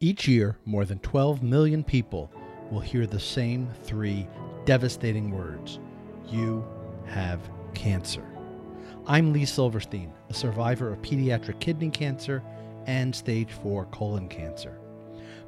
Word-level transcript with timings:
Each 0.00 0.26
year, 0.26 0.58
more 0.66 0.84
than 0.84 0.98
12 0.98 1.42
million 1.42 1.84
people 1.84 2.30
will 2.70 2.80
hear 2.80 3.06
the 3.06 3.20
same 3.20 3.68
three 3.84 4.26
devastating 4.64 5.30
words 5.30 5.78
You 6.28 6.64
have 7.06 7.40
cancer. 7.74 8.24
I'm 9.06 9.32
Lee 9.32 9.44
Silverstein, 9.44 10.12
a 10.28 10.34
survivor 10.34 10.92
of 10.92 11.00
pediatric 11.00 11.60
kidney 11.60 11.90
cancer 11.90 12.42
and 12.86 13.14
stage 13.14 13.52
4 13.52 13.86
colon 13.86 14.28
cancer. 14.28 14.80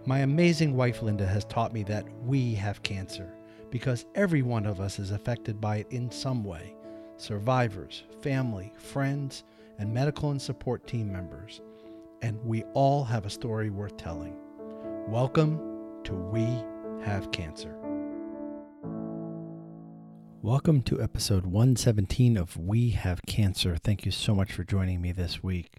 My 0.07 0.21
amazing 0.21 0.77
wife 0.77 1.03
Linda 1.03 1.27
has 1.27 1.45
taught 1.47 1.75
me 1.75 1.83
that 1.83 2.07
we 2.25 2.55
have 2.55 2.85
cancer 2.85 3.35
because 3.71 4.07
every 4.15 4.43
one 4.43 4.65
of 4.65 4.81
us 4.81 5.01
is 5.01 5.11
affected 5.11 5.61
by 5.61 5.79
it 5.79 5.89
in 5.91 6.09
some 6.11 6.45
way 6.45 6.77
survivors, 7.19 8.05
family, 8.23 8.73
friends, 8.79 9.43
and 9.79 9.93
medical 9.93 10.31
and 10.31 10.41
support 10.41 10.87
team 10.87 11.13
members. 11.13 11.61
And 12.27 12.45
we 12.45 12.65
all 12.75 13.05
have 13.05 13.25
a 13.25 13.31
story 13.31 13.71
worth 13.71 13.97
telling. 13.97 14.37
Welcome 15.07 15.61
to 16.03 16.13
We 16.13 16.43
Have 17.05 17.31
Cancer. 17.31 17.79
Welcome 20.43 20.83
to 20.87 21.01
episode 21.01 21.47
117 21.47 22.37
of 22.37 22.57
We 22.57 22.91
Have 22.91 23.21
Cancer. 23.29 23.77
Thank 23.77 24.05
you 24.05 24.11
so 24.11 24.35
much 24.35 24.51
for 24.53 24.65
joining 24.65 25.01
me 25.01 25.13
this 25.13 25.45
week. 25.45 25.77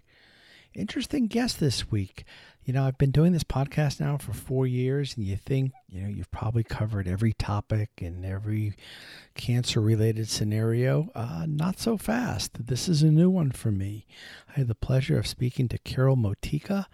Interesting 0.78 1.26
guest 1.26 1.58
this 1.58 1.90
week. 1.90 2.24
You 2.64 2.72
know, 2.72 2.84
I've 2.84 2.98
been 2.98 3.10
doing 3.10 3.32
this 3.32 3.42
podcast 3.42 3.98
now 3.98 4.16
for 4.16 4.32
four 4.32 4.64
years, 4.64 5.16
and 5.16 5.26
you 5.26 5.36
think, 5.36 5.72
you 5.88 6.02
know, 6.02 6.08
you've 6.08 6.30
probably 6.30 6.62
covered 6.62 7.08
every 7.08 7.32
topic 7.32 7.90
and 8.00 8.24
every 8.24 8.74
cancer 9.34 9.80
related 9.80 10.28
scenario. 10.28 11.10
Uh, 11.16 11.46
not 11.48 11.80
so 11.80 11.96
fast. 11.96 12.68
This 12.68 12.88
is 12.88 13.02
a 13.02 13.10
new 13.10 13.28
one 13.28 13.50
for 13.50 13.72
me. 13.72 14.06
I 14.50 14.60
had 14.60 14.68
the 14.68 14.76
pleasure 14.76 15.18
of 15.18 15.26
speaking 15.26 15.66
to 15.68 15.78
Carol 15.78 16.16
Motika, 16.16 16.86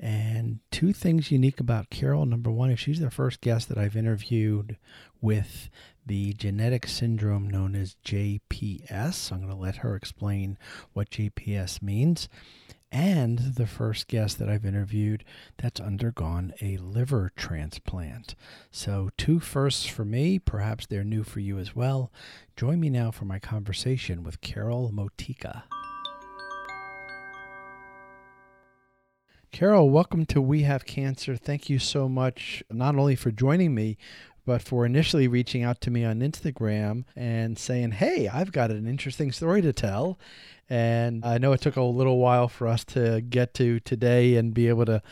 and 0.00 0.60
two 0.70 0.94
things 0.94 1.30
unique 1.30 1.60
about 1.60 1.90
Carol. 1.90 2.24
Number 2.24 2.50
one 2.50 2.70
is 2.70 2.80
she's 2.80 3.00
the 3.00 3.10
first 3.10 3.42
guest 3.42 3.68
that 3.68 3.76
I've 3.76 3.96
interviewed 3.96 4.78
with 5.20 5.68
the 6.06 6.32
genetic 6.32 6.86
syndrome 6.86 7.50
known 7.50 7.74
as 7.74 7.96
JPS. 8.02 9.30
I'm 9.30 9.40
going 9.40 9.50
to 9.50 9.56
let 9.56 9.76
her 9.76 9.94
explain 9.94 10.56
what 10.94 11.10
JPS 11.10 11.82
means 11.82 12.30
and 12.96 13.38
the 13.56 13.66
first 13.66 14.08
guest 14.08 14.38
that 14.38 14.48
I've 14.48 14.64
interviewed 14.64 15.22
that's 15.58 15.82
undergone 15.82 16.54
a 16.62 16.78
liver 16.78 17.30
transplant. 17.36 18.34
So, 18.70 19.10
two 19.18 19.38
firsts 19.38 19.84
for 19.84 20.06
me, 20.06 20.38
perhaps 20.38 20.86
they're 20.86 21.04
new 21.04 21.22
for 21.22 21.40
you 21.40 21.58
as 21.58 21.76
well. 21.76 22.10
Join 22.56 22.80
me 22.80 22.88
now 22.88 23.10
for 23.10 23.26
my 23.26 23.38
conversation 23.38 24.22
with 24.22 24.40
Carol 24.40 24.90
Motika. 24.94 25.64
Carol, 29.52 29.90
welcome 29.90 30.24
to 30.26 30.40
We 30.40 30.62
Have 30.62 30.86
Cancer. 30.86 31.36
Thank 31.36 31.68
you 31.68 31.78
so 31.78 32.08
much, 32.08 32.62
not 32.70 32.96
only 32.96 33.14
for 33.14 33.30
joining 33.30 33.74
me, 33.74 33.98
but 34.46 34.62
for 34.62 34.86
initially 34.86 35.28
reaching 35.28 35.64
out 35.64 35.80
to 35.82 35.90
me 35.90 36.04
on 36.04 36.20
Instagram 36.20 37.04
and 37.14 37.58
saying, 37.58 37.90
Hey, 37.90 38.28
I've 38.32 38.52
got 38.52 38.70
an 38.70 38.86
interesting 38.86 39.32
story 39.32 39.60
to 39.62 39.72
tell. 39.72 40.18
And 40.70 41.24
I 41.24 41.38
know 41.38 41.52
it 41.52 41.60
took 41.60 41.76
a 41.76 41.82
little 41.82 42.18
while 42.18 42.48
for 42.48 42.66
us 42.66 42.84
to 42.86 43.20
get 43.20 43.54
to 43.54 43.80
today 43.80 44.36
and 44.36 44.54
be 44.54 44.68
able 44.68 44.86
to 44.86 45.02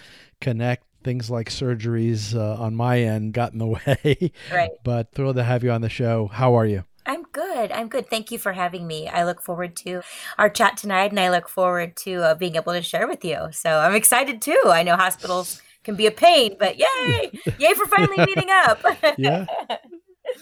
connect. 0.40 0.84
Things 1.02 1.28
like 1.28 1.50
surgeries 1.50 2.34
uh, 2.34 2.62
on 2.62 2.74
my 2.74 3.00
end 3.00 3.34
got 3.34 3.52
in 3.52 3.58
the 3.58 3.66
way. 3.86 4.32
Right. 4.50 4.70
but 4.84 5.12
thrilled 5.12 5.36
to 5.36 5.44
have 5.44 5.62
you 5.62 5.70
on 5.70 5.82
the 5.82 5.90
show. 5.90 6.28
How 6.28 6.54
are 6.54 6.64
you? 6.64 6.84
I'm 7.06 7.24
good. 7.24 7.70
I'm 7.70 7.88
good. 7.88 8.08
Thank 8.08 8.30
you 8.32 8.38
for 8.38 8.54
having 8.54 8.86
me. 8.86 9.08
I 9.08 9.24
look 9.24 9.42
forward 9.42 9.76
to 9.76 10.00
our 10.38 10.48
chat 10.48 10.78
tonight 10.78 11.10
and 11.10 11.20
I 11.20 11.28
look 11.28 11.48
forward 11.48 11.96
to 11.96 12.22
uh, 12.22 12.34
being 12.34 12.56
able 12.56 12.72
to 12.72 12.80
share 12.80 13.06
with 13.06 13.22
you. 13.24 13.48
So 13.50 13.80
I'm 13.80 13.94
excited 13.94 14.40
too. 14.40 14.60
I 14.64 14.82
know 14.82 14.96
hospitals 14.96 15.60
can 15.84 15.96
be 15.96 16.06
a 16.06 16.10
pain, 16.10 16.56
but 16.58 16.76
yay! 16.78 17.30
yay 17.58 17.74
for 17.74 17.86
finally 17.86 18.24
meeting 18.26 18.50
up. 18.50 18.82
yeah. 19.18 19.46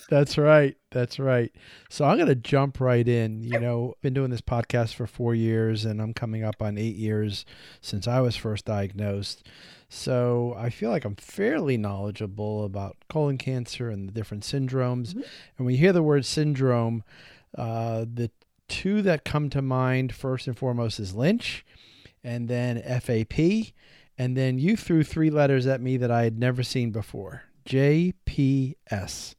That's 0.08 0.38
right. 0.38 0.76
That's 0.90 1.18
right. 1.18 1.52
So 1.90 2.04
I'm 2.04 2.16
going 2.16 2.28
to 2.28 2.34
jump 2.34 2.80
right 2.80 3.06
in. 3.06 3.42
You 3.42 3.58
know, 3.58 3.94
been 4.00 4.14
doing 4.14 4.30
this 4.30 4.40
podcast 4.40 4.94
for 4.94 5.06
4 5.06 5.34
years 5.34 5.84
and 5.84 6.00
I'm 6.00 6.14
coming 6.14 6.44
up 6.44 6.62
on 6.62 6.78
8 6.78 6.96
years 6.96 7.44
since 7.80 8.06
I 8.06 8.20
was 8.20 8.36
first 8.36 8.64
diagnosed. 8.64 9.46
So 9.88 10.54
I 10.56 10.70
feel 10.70 10.90
like 10.90 11.04
I'm 11.04 11.16
fairly 11.16 11.76
knowledgeable 11.76 12.64
about 12.64 12.96
colon 13.10 13.36
cancer 13.36 13.90
and 13.90 14.08
the 14.08 14.12
different 14.12 14.44
syndromes. 14.44 15.08
Mm-hmm. 15.08 15.20
And 15.58 15.66
when 15.66 15.74
you 15.74 15.80
hear 15.80 15.92
the 15.92 16.02
word 16.02 16.24
syndrome, 16.24 17.04
uh, 17.58 18.06
the 18.12 18.30
two 18.68 19.02
that 19.02 19.24
come 19.24 19.50
to 19.50 19.60
mind 19.60 20.14
first 20.14 20.46
and 20.46 20.56
foremost 20.56 20.98
is 20.98 21.14
Lynch 21.14 21.66
and 22.24 22.48
then 22.48 22.82
FAP. 22.82 23.74
And 24.22 24.36
then 24.36 24.56
you 24.56 24.76
threw 24.76 25.02
three 25.02 25.30
letters 25.30 25.66
at 25.66 25.80
me 25.80 25.96
that 25.96 26.12
I 26.12 26.22
had 26.22 26.38
never 26.38 26.62
seen 26.62 26.92
before 26.92 27.42
JPS. 27.68 29.34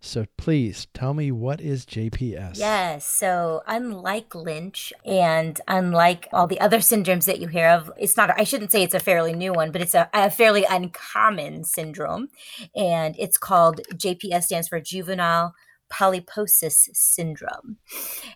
So 0.00 0.24
please 0.38 0.86
tell 0.94 1.12
me 1.12 1.30
what 1.30 1.60
is 1.60 1.84
JPS? 1.84 2.56
Yes. 2.56 3.06
So 3.06 3.62
unlike 3.66 4.34
Lynch 4.34 4.90
and 5.04 5.60
unlike 5.68 6.30
all 6.32 6.46
the 6.46 6.60
other 6.60 6.78
syndromes 6.78 7.26
that 7.26 7.40
you 7.40 7.48
hear 7.48 7.68
of, 7.68 7.92
it's 7.98 8.16
not, 8.16 8.30
I 8.40 8.44
shouldn't 8.44 8.72
say 8.72 8.82
it's 8.82 8.94
a 8.94 9.00
fairly 9.00 9.34
new 9.34 9.52
one, 9.52 9.70
but 9.70 9.82
it's 9.82 9.94
a, 9.94 10.08
a 10.14 10.30
fairly 10.30 10.64
uncommon 10.64 11.64
syndrome. 11.64 12.28
And 12.74 13.14
it's 13.18 13.36
called 13.36 13.82
JPS 13.92 14.44
stands 14.44 14.66
for 14.66 14.80
juvenile 14.80 15.54
polyposis 15.92 16.88
syndrome. 16.94 17.76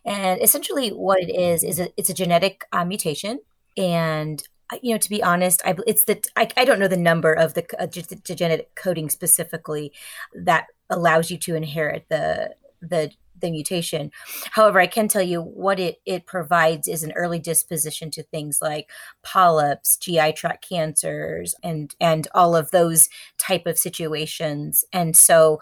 And 0.05 0.43
essentially 0.43 0.91
what 0.91 1.23
it 1.23 1.35
is, 1.35 1.65
is 1.65 1.81
a, 1.81 1.89
it's 1.97 2.11
a 2.11 2.15
genetic 2.15 2.67
uh, 2.71 2.85
mutation 2.85 3.41
and 3.79 4.43
you 4.83 4.93
know, 4.93 4.99
to 4.99 5.11
be 5.11 5.23
honest, 5.23 5.63
I 5.65 5.77
it's 5.87 6.05
the 6.05 6.23
I, 6.37 6.49
I 6.57 6.65
don't 6.65 6.81
know 6.81 6.89
the 6.89 6.97
number 6.97 7.33
of 7.33 7.55
the, 7.55 7.65
uh, 7.79 7.87
the 7.87 8.35
genetic 8.35 8.75
coding 8.75 9.09
specifically 9.09 9.93
that 10.35 10.67
allows 10.91 11.31
you 11.31 11.39
to 11.39 11.55
inherit 11.55 12.07
the 12.09 12.55
the 12.81 13.13
the 13.41 13.51
mutation. 13.51 14.11
However, 14.53 14.81
I 14.81 14.87
can 14.87 15.09
tell 15.09 15.23
you 15.23 15.41
what 15.41 15.79
it 15.79 15.97
it 16.05 16.27
provides 16.27 16.89
is 16.89 17.03
an 17.03 17.13
early 17.13 17.39
disposition 17.39 18.11
to 18.13 18.23
things 18.23 18.59
like 18.61 18.91
polyps, 19.23 19.97
GI 19.99 20.33
tract 20.33 20.69
cancers, 20.69 21.55
and 21.63 21.95
and 22.01 22.27
all 22.35 22.57
of 22.57 22.71
those 22.71 23.09
type 23.39 23.67
of 23.67 23.79
situations. 23.79 24.85
And 24.93 25.17
so, 25.17 25.61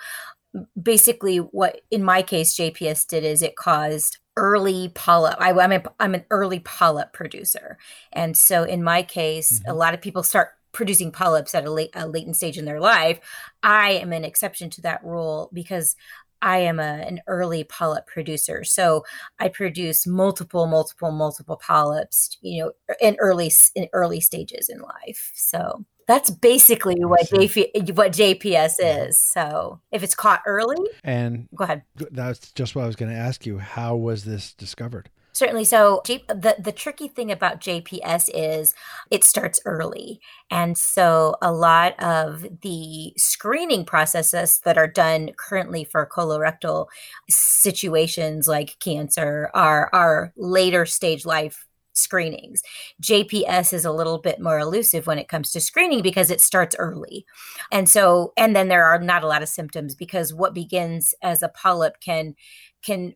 basically, 0.81 1.39
what 1.39 1.81
in 1.91 2.05
my 2.05 2.23
case 2.23 2.57
JPS 2.57 3.07
did 3.07 3.25
is 3.25 3.43
it 3.43 3.57
caused 3.57 4.19
early 4.37 4.91
polyp. 4.95 5.37
I, 5.41 5.51
am 5.51 5.73
a, 5.73 5.83
I'm 6.01 6.15
an 6.15 6.25
early 6.31 6.61
polyp 6.61 7.13
producer, 7.13 7.79
and 8.13 8.37
so 8.37 8.65
in 8.65 8.83
my 8.83 9.03
case, 9.03 9.61
mm-hmm. 9.61 9.71
a 9.71 9.75
lot 9.75 9.95
of 9.95 10.01
people 10.01 10.23
start 10.23 10.51
producing 10.73 11.13
polyps 11.13 11.55
at 11.55 11.65
a, 11.65 11.71
late, 11.71 11.91
a 11.95 12.07
latent 12.07 12.37
stage 12.37 12.59
in 12.59 12.65
their 12.65 12.81
life. 12.81 13.21
I 13.63 13.93
am 13.93 14.13
an 14.13 14.25
exception 14.25 14.71
to 14.71 14.81
that 14.83 15.05
rule 15.05 15.49
because 15.53 15.95
I 16.43 16.59
am 16.59 16.79
a, 16.79 16.83
an 16.83 17.21
early 17.27 17.65
polyp 17.65 18.07
producer. 18.07 18.65
So 18.65 19.05
I 19.39 19.49
produce 19.49 20.07
multiple, 20.07 20.67
multiple, 20.67 21.11
multiple 21.11 21.57
polyps, 21.57 22.37
you 22.43 22.63
know, 22.63 22.73
in 23.01 23.17
early 23.19 23.51
in 23.75 23.89
early 23.95 24.21
stages 24.21 24.69
in 24.69 24.81
life. 24.81 25.33
So 25.35 25.87
that's 26.07 26.31
basically 26.31 27.05
what 27.05 27.23
JP, 27.29 27.97
what 27.97 28.13
JPS 28.13 28.75
is. 28.81 29.19
So 29.19 29.81
if 29.91 30.03
it's 30.03 30.15
caught 30.15 30.43
early, 30.47 30.79
and 31.03 31.49
go 31.55 31.65
ahead. 31.65 31.83
That's 31.95 32.53
just 32.53 32.75
what 32.75 32.85
I 32.85 32.87
was 32.87 32.97
going 32.97 33.13
to 33.13 33.19
ask 33.19 33.47
you. 33.47 33.59
How 33.59 33.97
was 33.97 34.25
this 34.25 34.53
discovered? 34.53 35.11
Certainly. 35.35 35.65
So 35.65 36.01
the 36.05 36.55
the 36.61 36.71
tricky 36.71 37.09
thing 37.09 37.33
about 37.33 37.61
JPS 37.61 38.31
is 38.33 38.73
it 39.11 39.25
starts 39.25 39.61
early, 39.65 40.21
and 40.49 40.79
so 40.79 41.35
a 41.43 41.51
lot 41.51 42.01
of 42.01 42.47
the 42.63 43.13
screening 43.17 43.85
processes 43.85 44.61
that 44.61 44.79
are 44.79 44.87
done 44.87 45.31
currently 45.37 45.83
for 45.83 46.07
colorectal 46.07 46.87
situations 47.29 48.47
like 48.47 48.79
cancer 48.79 49.51
are 49.55 49.91
are 49.93 50.33
later 50.37 50.87
stage 50.87 51.27
life 51.27 51.67
screenings. 51.95 52.63
JPS 53.03 53.73
is 53.73 53.85
a 53.85 53.93
little 53.93 54.19
bit 54.19 54.41
more 54.41 54.59
elusive 54.59 55.07
when 55.07 55.19
it 55.19 55.29
comes 55.29 55.53
to 55.53 55.61
screening 55.61 56.03
because 56.03 56.31
it 56.31 56.41
starts 56.41 56.77
early. 56.79 57.25
And 57.73 57.89
so 57.89 58.33
and 58.37 58.55
then 58.55 58.69
there 58.69 58.85
are 58.85 58.99
not 58.99 59.25
a 59.25 59.29
lot 59.29 59.43
of 59.43 59.49
symptoms 59.49 59.95
because 59.95 60.35
what 60.35 60.55
begins 60.55 61.15
as 61.23 61.43
a 61.43 61.49
polyp 61.49 62.01
can 62.01 62.35
can 62.83 63.15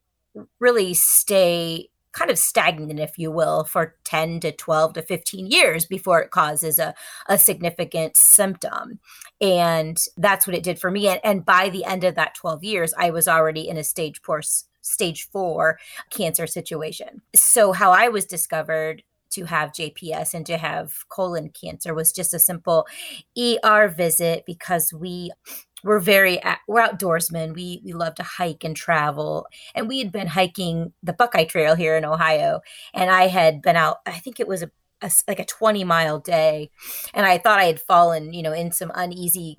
really 0.61 0.95
stay 0.95 1.89
kind 2.13 2.31
of 2.31 2.39
stagnant, 2.39 2.99
if 2.99 3.19
you 3.19 3.31
will, 3.31 3.65
for 3.65 3.95
10 4.05 4.41
to 4.41 4.53
12 4.53 4.95
to 4.95 5.03
15 5.03 5.47
years 5.47 5.85
before 5.85 6.21
it 6.21 6.31
causes 6.31 6.79
a, 6.79 6.95
a 7.29 7.39
significant 7.39 8.17
symptom. 8.17 8.99
And 9.41 10.03
that's 10.17 10.47
what 10.47 10.57
it 10.57 10.65
did 10.65 10.81
for 10.81 10.91
me. 10.91 11.09
And, 11.09 11.21
and 11.23 11.45
by 11.45 11.69
the 11.69 11.85
end 11.85 12.05
of 12.05 12.17
that 12.17 12.35
12 12.35 12.65
years, 12.65 12.95
I 12.99 13.11
was 13.11 13.29
already 13.29 13.69
in 13.69 13.77
a 13.77 13.85
stage 13.85 14.21
four, 14.23 14.43
stage 14.89 15.29
four 15.31 15.79
cancer 16.11 16.47
situation. 16.47 17.23
So, 17.35 17.73
how 17.73 17.93
I 17.93 18.09
was 18.09 18.25
discovered 18.25 19.03
to 19.31 19.45
have 19.45 19.73
JPS 19.73 20.35
and 20.35 20.47
to 20.47 20.57
have 20.57 21.07
colon 21.09 21.51
cancer 21.51 21.95
was 21.95 22.13
just 22.13 22.33
a 22.33 22.39
simple 22.39 22.87
ER 23.39 23.89
visit 23.89 24.45
because 24.47 24.93
we 24.93 25.31
we're 25.85 26.01
very 26.01 26.41
we're 26.67 26.83
outdoorsmen. 26.83 27.55
We 27.55 27.81
we 27.85 27.93
love 27.93 28.15
to 28.17 28.23
hike 28.23 28.65
and 28.65 28.77
travel, 28.77 29.47
and 29.75 29.89
we 29.89 29.99
had 30.01 30.11
been 30.11 30.27
hiking 30.29 30.93
the 31.03 31.13
Buckeye 31.13 31.45
Trail 31.45 31.75
here 31.77 31.97
in 31.97 32.05
Ohio, 32.05 32.61
and 32.95 33.11
I 33.11 33.29
had 33.29 33.63
been 33.63 33.77
out. 33.77 33.99
I 34.07 34.19
think 34.19 34.41
it 34.41 34.49
was 34.49 34.63
a 34.63 34.71
a, 35.01 35.11
like 35.27 35.39
a 35.39 35.45
20 35.45 35.85
mile 35.85 36.19
day 36.19 36.71
and 37.15 37.25
i 37.25 37.39
thought 37.39 37.61
i 37.61 37.65
had 37.67 37.81
fallen 37.81 38.33
you 38.33 38.43
know 38.43 38.53
in 38.53 38.73
some 38.73 38.91
uneasy 38.95 39.57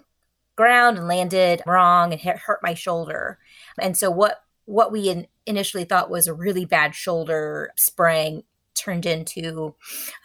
ground 0.57 0.97
and 0.97 1.07
landed 1.07 1.61
wrong 1.65 2.11
and 2.11 2.21
hurt 2.21 2.59
my 2.61 2.73
shoulder 2.73 3.39
and 3.79 3.95
so 3.95 4.11
what 4.11 4.41
what 4.69 4.91
we 4.91 5.09
in, 5.09 5.27
initially 5.47 5.83
thought 5.83 6.11
was 6.11 6.27
a 6.27 6.33
really 6.33 6.63
bad 6.63 6.93
shoulder 6.93 7.71
sprain 7.75 8.43
turned 8.75 9.05
into 9.05 9.75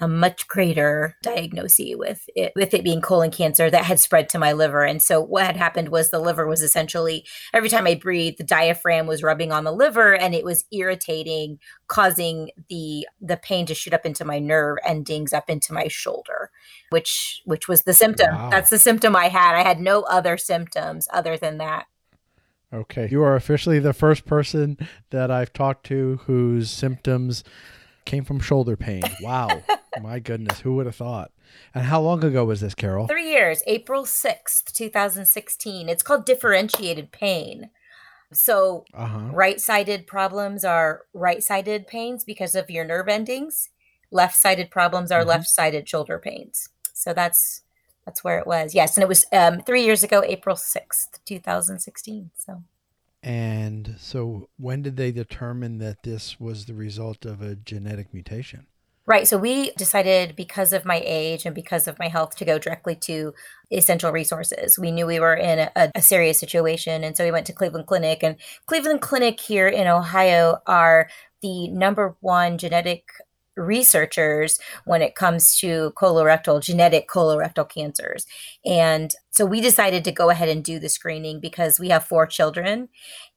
a 0.00 0.06
much 0.06 0.46
greater 0.46 1.16
diagnosis 1.22 1.94
with 1.96 2.28
it 2.36 2.52
with 2.54 2.72
it 2.72 2.84
being 2.84 3.00
colon 3.00 3.30
cancer 3.30 3.68
that 3.68 3.84
had 3.84 3.98
spread 3.98 4.28
to 4.28 4.38
my 4.38 4.52
liver. 4.52 4.84
And 4.84 5.02
so 5.02 5.20
what 5.20 5.46
had 5.46 5.56
happened 5.56 5.88
was 5.88 6.10
the 6.10 6.20
liver 6.20 6.46
was 6.46 6.62
essentially 6.62 7.24
every 7.52 7.68
time 7.68 7.86
i 7.86 7.94
breathed 7.94 8.38
the 8.38 8.44
diaphragm 8.44 9.06
was 9.06 9.22
rubbing 9.22 9.50
on 9.50 9.64
the 9.64 9.72
liver 9.72 10.14
and 10.14 10.34
it 10.34 10.44
was 10.44 10.64
irritating 10.70 11.58
causing 11.88 12.50
the 12.68 13.08
the 13.20 13.38
pain 13.38 13.66
to 13.66 13.74
shoot 13.74 13.94
up 13.94 14.06
into 14.06 14.24
my 14.24 14.38
nerve 14.38 14.76
endings 14.86 15.32
up 15.32 15.50
into 15.50 15.72
my 15.72 15.88
shoulder 15.88 16.50
which 16.90 17.42
which 17.44 17.66
was 17.66 17.82
the 17.82 17.94
symptom. 17.94 18.32
Wow. 18.34 18.50
that's 18.50 18.70
the 18.70 18.78
symptom 18.78 19.16
i 19.16 19.28
had. 19.28 19.56
I 19.56 19.62
had 19.62 19.80
no 19.80 20.02
other 20.02 20.36
symptoms 20.36 21.08
other 21.12 21.36
than 21.36 21.58
that 21.58 21.86
Okay. 22.74 23.08
You 23.10 23.22
are 23.22 23.36
officially 23.36 23.78
the 23.78 23.92
first 23.92 24.26
person 24.26 24.76
that 25.10 25.30
I've 25.30 25.52
talked 25.52 25.86
to 25.86 26.20
whose 26.26 26.70
symptoms 26.70 27.44
came 28.04 28.24
from 28.24 28.40
shoulder 28.40 28.76
pain. 28.76 29.02
Wow. 29.22 29.62
My 30.02 30.18
goodness. 30.18 30.60
Who 30.60 30.74
would 30.74 30.86
have 30.86 30.96
thought? 30.96 31.30
And 31.72 31.84
how 31.84 32.00
long 32.00 32.24
ago 32.24 32.44
was 32.44 32.60
this, 32.60 32.74
Carol? 32.74 33.06
Three 33.06 33.30
years, 33.30 33.62
April 33.68 34.02
6th, 34.02 34.72
2016. 34.72 35.88
It's 35.88 36.02
called 36.02 36.26
differentiated 36.26 37.12
pain. 37.12 37.70
So, 38.32 38.84
uh-huh. 38.92 39.30
right 39.32 39.60
sided 39.60 40.08
problems 40.08 40.64
are 40.64 41.02
right 41.14 41.44
sided 41.44 41.86
pains 41.86 42.24
because 42.24 42.56
of 42.56 42.70
your 42.70 42.84
nerve 42.84 43.08
endings. 43.08 43.70
Left 44.10 44.34
sided 44.34 44.70
problems 44.72 45.12
are 45.12 45.20
mm-hmm. 45.20 45.28
left 45.28 45.48
sided 45.48 45.88
shoulder 45.88 46.18
pains. 46.18 46.70
So, 46.92 47.14
that's 47.14 47.62
that's 48.04 48.22
where 48.22 48.38
it 48.38 48.46
was. 48.46 48.74
Yes, 48.74 48.96
and 48.96 49.02
it 49.02 49.08
was 49.08 49.26
um, 49.32 49.60
three 49.60 49.84
years 49.84 50.02
ago, 50.02 50.22
April 50.26 50.56
sixth, 50.56 51.18
two 51.24 51.38
thousand 51.38 51.80
sixteen. 51.80 52.30
So. 52.36 52.62
And 53.22 53.96
so, 53.98 54.50
when 54.58 54.82
did 54.82 54.98
they 54.98 55.10
determine 55.10 55.78
that 55.78 56.02
this 56.02 56.38
was 56.38 56.66
the 56.66 56.74
result 56.74 57.24
of 57.24 57.40
a 57.40 57.54
genetic 57.54 58.12
mutation? 58.12 58.66
Right. 59.06 59.28
So 59.28 59.36
we 59.36 59.70
decided 59.72 60.34
because 60.34 60.72
of 60.72 60.86
my 60.86 61.02
age 61.04 61.44
and 61.44 61.54
because 61.54 61.86
of 61.86 61.98
my 61.98 62.08
health 62.08 62.36
to 62.36 62.44
go 62.46 62.58
directly 62.58 62.96
to 63.02 63.34
essential 63.70 64.10
resources. 64.12 64.78
We 64.78 64.90
knew 64.90 65.06
we 65.06 65.20
were 65.20 65.34
in 65.34 65.58
a, 65.58 65.90
a, 65.94 66.00
serious 66.00 66.40
situation. 66.40 67.04
And 67.04 67.14
so 67.14 67.22
we 67.22 67.30
went 67.30 67.46
to 67.48 67.52
Cleveland 67.52 67.86
Clinic. 67.86 68.22
And 68.22 68.36
Cleveland 68.64 69.02
Clinic 69.02 69.40
here 69.40 69.68
in 69.68 69.86
Ohio 69.88 70.62
are 70.66 71.10
the 71.42 71.68
number 71.68 72.16
one 72.20 72.56
genetic 72.56 73.08
researchers 73.56 74.58
when 74.84 75.02
it 75.02 75.14
comes 75.14 75.56
to 75.58 75.92
colorectal 75.96 76.62
genetic 76.62 77.08
colorectal 77.08 77.68
cancers. 77.68 78.26
And 78.64 79.14
so 79.30 79.46
we 79.46 79.60
decided 79.60 80.04
to 80.04 80.12
go 80.12 80.30
ahead 80.30 80.48
and 80.48 80.64
do 80.64 80.78
the 80.78 80.88
screening 80.88 81.40
because 81.40 81.78
we 81.78 81.88
have 81.88 82.04
four 82.04 82.26
children 82.26 82.88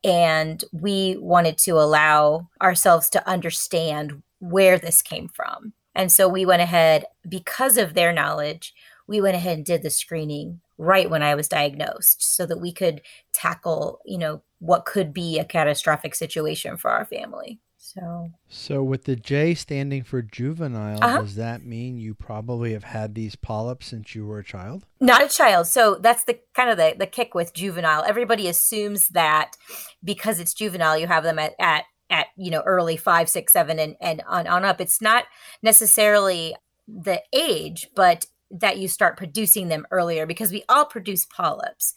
and 0.03 0.63
we 0.71 1.17
wanted 1.19 1.57
to 1.59 1.71
allow 1.71 2.49
ourselves 2.61 3.09
to 3.11 3.27
understand 3.27 4.21
where 4.39 4.77
this 4.77 5.01
came 5.01 5.27
from. 5.27 5.73
And 5.95 6.11
so 6.11 6.27
we 6.27 6.45
went 6.45 6.61
ahead 6.61 7.05
because 7.27 7.77
of 7.77 7.93
their 7.93 8.13
knowledge 8.13 8.73
we 9.07 9.21
went 9.21 9.35
ahead 9.35 9.57
and 9.57 9.65
did 9.65 9.81
the 9.81 9.89
screening 9.89 10.59
right 10.77 11.09
when 11.09 11.23
i 11.23 11.33
was 11.33 11.47
diagnosed 11.47 12.35
so 12.35 12.45
that 12.45 12.59
we 12.59 12.71
could 12.71 13.01
tackle 13.33 13.99
you 14.05 14.17
know 14.17 14.41
what 14.59 14.85
could 14.85 15.13
be 15.13 15.39
a 15.39 15.45
catastrophic 15.45 16.13
situation 16.13 16.77
for 16.77 16.91
our 16.91 17.05
family 17.05 17.59
so, 17.97 18.31
so 18.47 18.83
with 18.83 19.05
the 19.05 19.15
J 19.15 19.53
standing 19.55 20.03
for 20.03 20.21
juvenile, 20.21 21.03
uh-huh. 21.03 21.21
does 21.21 21.35
that 21.35 21.65
mean 21.65 21.97
you 21.97 22.13
probably 22.13 22.73
have 22.73 22.83
had 22.83 23.15
these 23.15 23.35
polyps 23.35 23.87
since 23.87 24.13
you 24.13 24.25
were 24.25 24.39
a 24.39 24.43
child? 24.43 24.85
Not 24.99 25.23
a 25.23 25.27
child. 25.27 25.67
So 25.67 25.95
that's 25.95 26.23
the 26.23 26.39
kind 26.53 26.69
of 26.69 26.77
the, 26.77 26.95
the 26.97 27.07
kick 27.07 27.33
with 27.33 27.53
juvenile. 27.53 28.03
Everybody 28.03 28.47
assumes 28.47 29.09
that 29.09 29.57
because 30.03 30.39
it's 30.39 30.53
juvenile, 30.53 30.97
you 30.97 31.07
have 31.07 31.23
them 31.23 31.39
at, 31.39 31.53
at 31.59 31.85
at 32.09 32.27
you 32.37 32.51
know 32.51 32.61
early 32.65 32.97
five, 32.97 33.29
six, 33.29 33.53
seven, 33.53 33.79
and 33.79 33.95
and 33.99 34.21
on 34.27 34.47
on 34.47 34.63
up. 34.63 34.79
It's 34.79 35.01
not 35.01 35.25
necessarily 35.61 36.55
the 36.87 37.21
age, 37.33 37.89
but 37.95 38.27
that 38.51 38.77
you 38.77 38.87
start 38.87 39.17
producing 39.17 39.67
them 39.67 39.85
earlier 39.91 40.25
because 40.25 40.51
we 40.51 40.63
all 40.69 40.85
produce 40.85 41.25
polyps. 41.25 41.93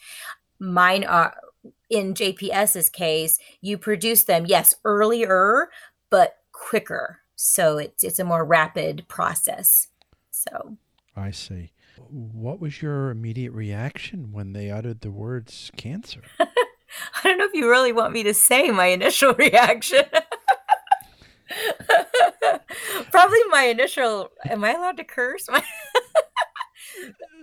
Mine 0.59 1.05
are 1.05 1.35
in 1.89 2.15
JPS's 2.15 2.89
case, 2.89 3.39
you 3.61 3.77
produce 3.77 4.25
them, 4.25 4.47
yes, 4.47 4.75
earlier, 4.85 5.69
but 6.11 6.37
quicker. 6.53 7.21
So 7.37 7.79
it's 7.79 8.05
it's 8.05 8.19
a 8.19 8.25
more 8.25 8.45
rapid 8.45 9.07
process. 9.09 9.89
So 10.31 10.77
I 11.17 11.31
see. 11.31 11.73
What 12.09 12.61
was 12.61 12.83
your 12.83 13.11
immediate 13.11 13.53
reaction 13.53 14.33
when 14.33 14.53
they 14.53 14.71
uttered 14.71 15.01
the 15.01 15.11
words 15.11 15.71
cancer? 15.77 16.23
I 16.39 16.47
don't 17.23 17.39
know 17.39 17.45
if 17.45 17.55
you 17.55 17.69
really 17.69 17.93
want 17.93 18.13
me 18.13 18.23
to 18.25 18.35
say 18.35 18.71
my 18.71 18.87
initial 18.87 19.35
reaction. 19.39 20.05
Probably 23.11 23.39
my 23.51 23.65
initial. 23.65 24.31
Am 24.49 24.65
I 24.65 24.73
allowed 24.73 24.97
to 24.99 25.05
curse? 25.05 25.49
My 25.49 25.63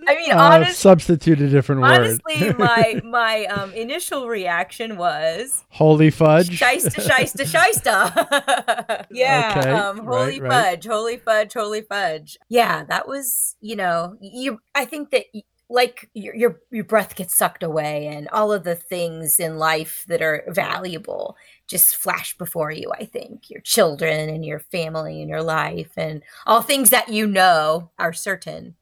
I 0.08 0.16
mean, 0.16 0.32
uh, 0.32 0.38
honestly, 0.38 0.74
substitute 0.74 1.42
a 1.42 1.50
different 1.50 1.84
honestly, 1.84 2.22
word. 2.42 2.56
Honestly, 2.60 3.02
my 3.02 3.02
my 3.10 3.46
um, 3.46 3.74
initial 3.74 4.28
reaction 4.28 4.98
was 4.98 5.66
holy 5.70 6.12
fudge, 6.12 6.60
shysta, 6.60 7.04
shysta, 7.04 7.46
shysta. 7.54 9.06
yeah, 9.12 9.56
okay. 9.58 9.70
um, 9.72 10.06
holy 10.06 10.40
right, 10.40 10.52
fudge, 10.52 10.86
right. 10.86 10.94
holy 10.94 11.18
fudge, 11.18 11.54
holy 11.54 11.82
fudge. 11.82 12.38
Yeah, 12.50 12.86
that 12.86 13.08
was 13.08 13.56
you 13.60 13.76
know 13.76 14.16
you. 14.22 14.60
I 14.74 14.86
think 14.86 15.12
that. 15.12 15.26
like 15.70 16.10
your, 16.14 16.34
your 16.34 16.62
your 16.72 16.86
breath 16.86 17.14
gets 17.18 17.36
sucked 17.36 17.62
away 17.62 18.08
and 18.08 18.30
all 18.30 18.54
of 18.54 18.64
the 18.64 18.76
things 18.76 19.38
in 19.38 19.58
life 19.58 20.06
that 20.08 20.22
are 20.22 20.46
valuable 20.48 21.36
just 21.68 21.98
flash 21.98 22.38
before 22.38 22.72
you 22.72 22.90
i 22.94 23.04
think 23.04 23.50
your 23.50 23.60
children 23.60 24.30
and 24.30 24.46
your 24.46 24.62
family 24.62 25.20
and 25.20 25.30
your 25.30 25.44
life 25.44 25.92
and 25.98 26.24
all 26.46 26.62
things 26.62 26.90
that 26.90 27.10
you 27.10 27.28
know 27.28 27.92
are 28.00 28.14
certain 28.14 28.76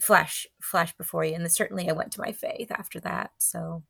flash 0.00 0.46
flash 0.60 0.96
before 0.96 1.24
you 1.24 1.34
and 1.34 1.50
certainly 1.50 1.88
i 1.88 1.92
went 1.92 2.12
to 2.12 2.20
my 2.20 2.32
faith 2.32 2.70
after 2.70 3.00
that 3.00 3.30
so. 3.38 3.82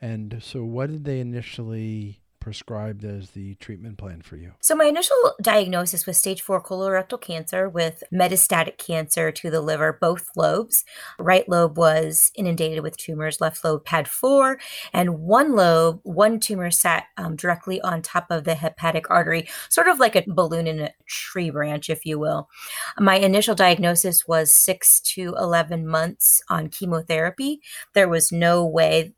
And 0.00 0.42
so 0.42 0.64
what 0.64 0.90
did 0.90 1.04
they 1.04 1.20
initially 1.20 2.20
prescribed 2.44 3.06
as 3.06 3.30
the 3.30 3.54
treatment 3.54 3.96
plan 3.96 4.20
for 4.20 4.36
you? 4.36 4.52
So, 4.60 4.76
my 4.76 4.84
initial 4.84 5.16
diagnosis 5.40 6.06
was 6.06 6.18
stage 6.18 6.42
four 6.42 6.62
colorectal 6.62 7.18
cancer 7.18 7.70
with 7.70 8.04
metastatic 8.12 8.76
cancer 8.76 9.32
to 9.32 9.50
the 9.50 9.62
liver, 9.62 9.96
both 9.98 10.28
lobes. 10.36 10.84
Right 11.18 11.48
lobe 11.48 11.78
was 11.78 12.30
inundated 12.36 12.82
with 12.82 12.98
tumors, 12.98 13.40
left 13.40 13.64
lobe 13.64 13.88
had 13.88 14.06
four, 14.06 14.58
and 14.92 15.20
one 15.20 15.56
lobe, 15.56 16.00
one 16.02 16.38
tumor 16.38 16.70
sat 16.70 17.06
um, 17.16 17.34
directly 17.34 17.80
on 17.80 18.02
top 18.02 18.26
of 18.28 18.44
the 18.44 18.54
hepatic 18.54 19.08
artery, 19.08 19.48
sort 19.70 19.88
of 19.88 19.98
like 19.98 20.14
a 20.14 20.24
balloon 20.26 20.66
in 20.66 20.80
a 20.80 20.92
tree 21.06 21.48
branch, 21.48 21.88
if 21.88 22.04
you 22.04 22.18
will. 22.18 22.50
My 22.98 23.16
initial 23.16 23.54
diagnosis 23.54 24.28
was 24.28 24.52
six 24.52 25.00
to 25.14 25.34
11 25.38 25.88
months 25.88 26.42
on 26.50 26.68
chemotherapy. 26.68 27.62
There 27.94 28.08
was 28.08 28.30
no 28.30 28.66
way 28.66 29.14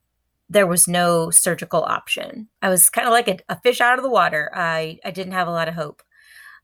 there 0.49 0.67
was 0.67 0.87
no 0.87 1.31
surgical 1.31 1.83
option. 1.83 2.49
I 2.63 2.69
was 2.69 2.89
kind 2.89 3.07
of 3.07 3.13
like 3.13 3.29
a, 3.29 3.39
a, 3.49 3.61
fish 3.61 3.81
out 3.81 3.99
of 3.99 4.05
the 4.05 4.11
water. 4.11 4.51
I, 4.55 4.99
I 5.05 5.11
didn't 5.11 5.33
have 5.33 5.49
a 5.49 5.53
lot 5.53 5.69
of 5.69 5.75
hope. 5.75 6.03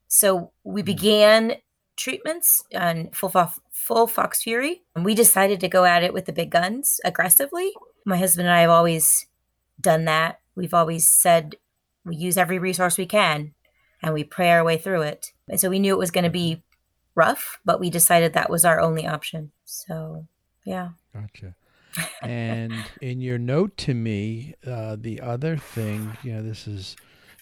So 0.09 0.53
we 0.65 0.83
hmm. 0.83 0.87
began 0.87 1.55
treatments 1.97 2.63
on 2.75 3.11
full, 3.13 3.31
FOLFOXIRI. 3.31 4.81
And 4.95 5.05
we 5.05 5.15
decided 5.15 5.61
to 5.61 5.69
go 5.69 5.85
at 5.85 6.05
it 6.05 6.13
with 6.13 6.27
the 6.27 6.33
big 6.33 6.51
guns 6.51 7.01
aggressively. 7.05 7.73
My 8.07 8.17
husband 8.17 8.47
and 8.47 8.55
I 8.55 8.61
have 8.61 8.71
always 8.71 9.27
done 9.81 10.05
that. 10.05 10.41
We've 10.55 10.75
always 10.75 11.09
said 11.09 11.57
we 12.05 12.17
use 12.17 12.37
every 12.37 12.59
resource 12.59 12.99
we 12.99 13.07
can 13.07 13.55
and 14.03 14.15
we 14.15 14.25
pray 14.25 14.51
our 14.51 14.65
way 14.65 14.79
through 14.79 15.03
it. 15.03 15.33
And 15.49 15.59
so 15.59 15.71
we 15.71 15.79
knew 15.79 15.95
it 15.95 15.99
was 15.99 16.11
going 16.11 16.25
to 16.25 16.31
be 16.31 16.63
rough, 17.15 17.59
but 17.65 17.81
we 17.81 17.91
decided 17.91 18.33
that 18.33 18.51
was 18.51 18.65
our 18.65 18.81
only 18.81 19.07
option. 19.07 19.53
So, 19.65 20.27
yeah. 20.65 20.91
Gotcha 21.13 21.55
and 22.23 22.73
in 23.01 23.21
your 23.21 23.39
note 23.39 23.77
to 23.79 23.95
me, 23.95 24.55
uh, 24.67 24.97
the 24.99 25.21
other 25.21 25.57
thing, 25.57 26.17
you 26.23 26.33
know, 26.33 26.43
this 26.43 26.67
is, 26.67 26.97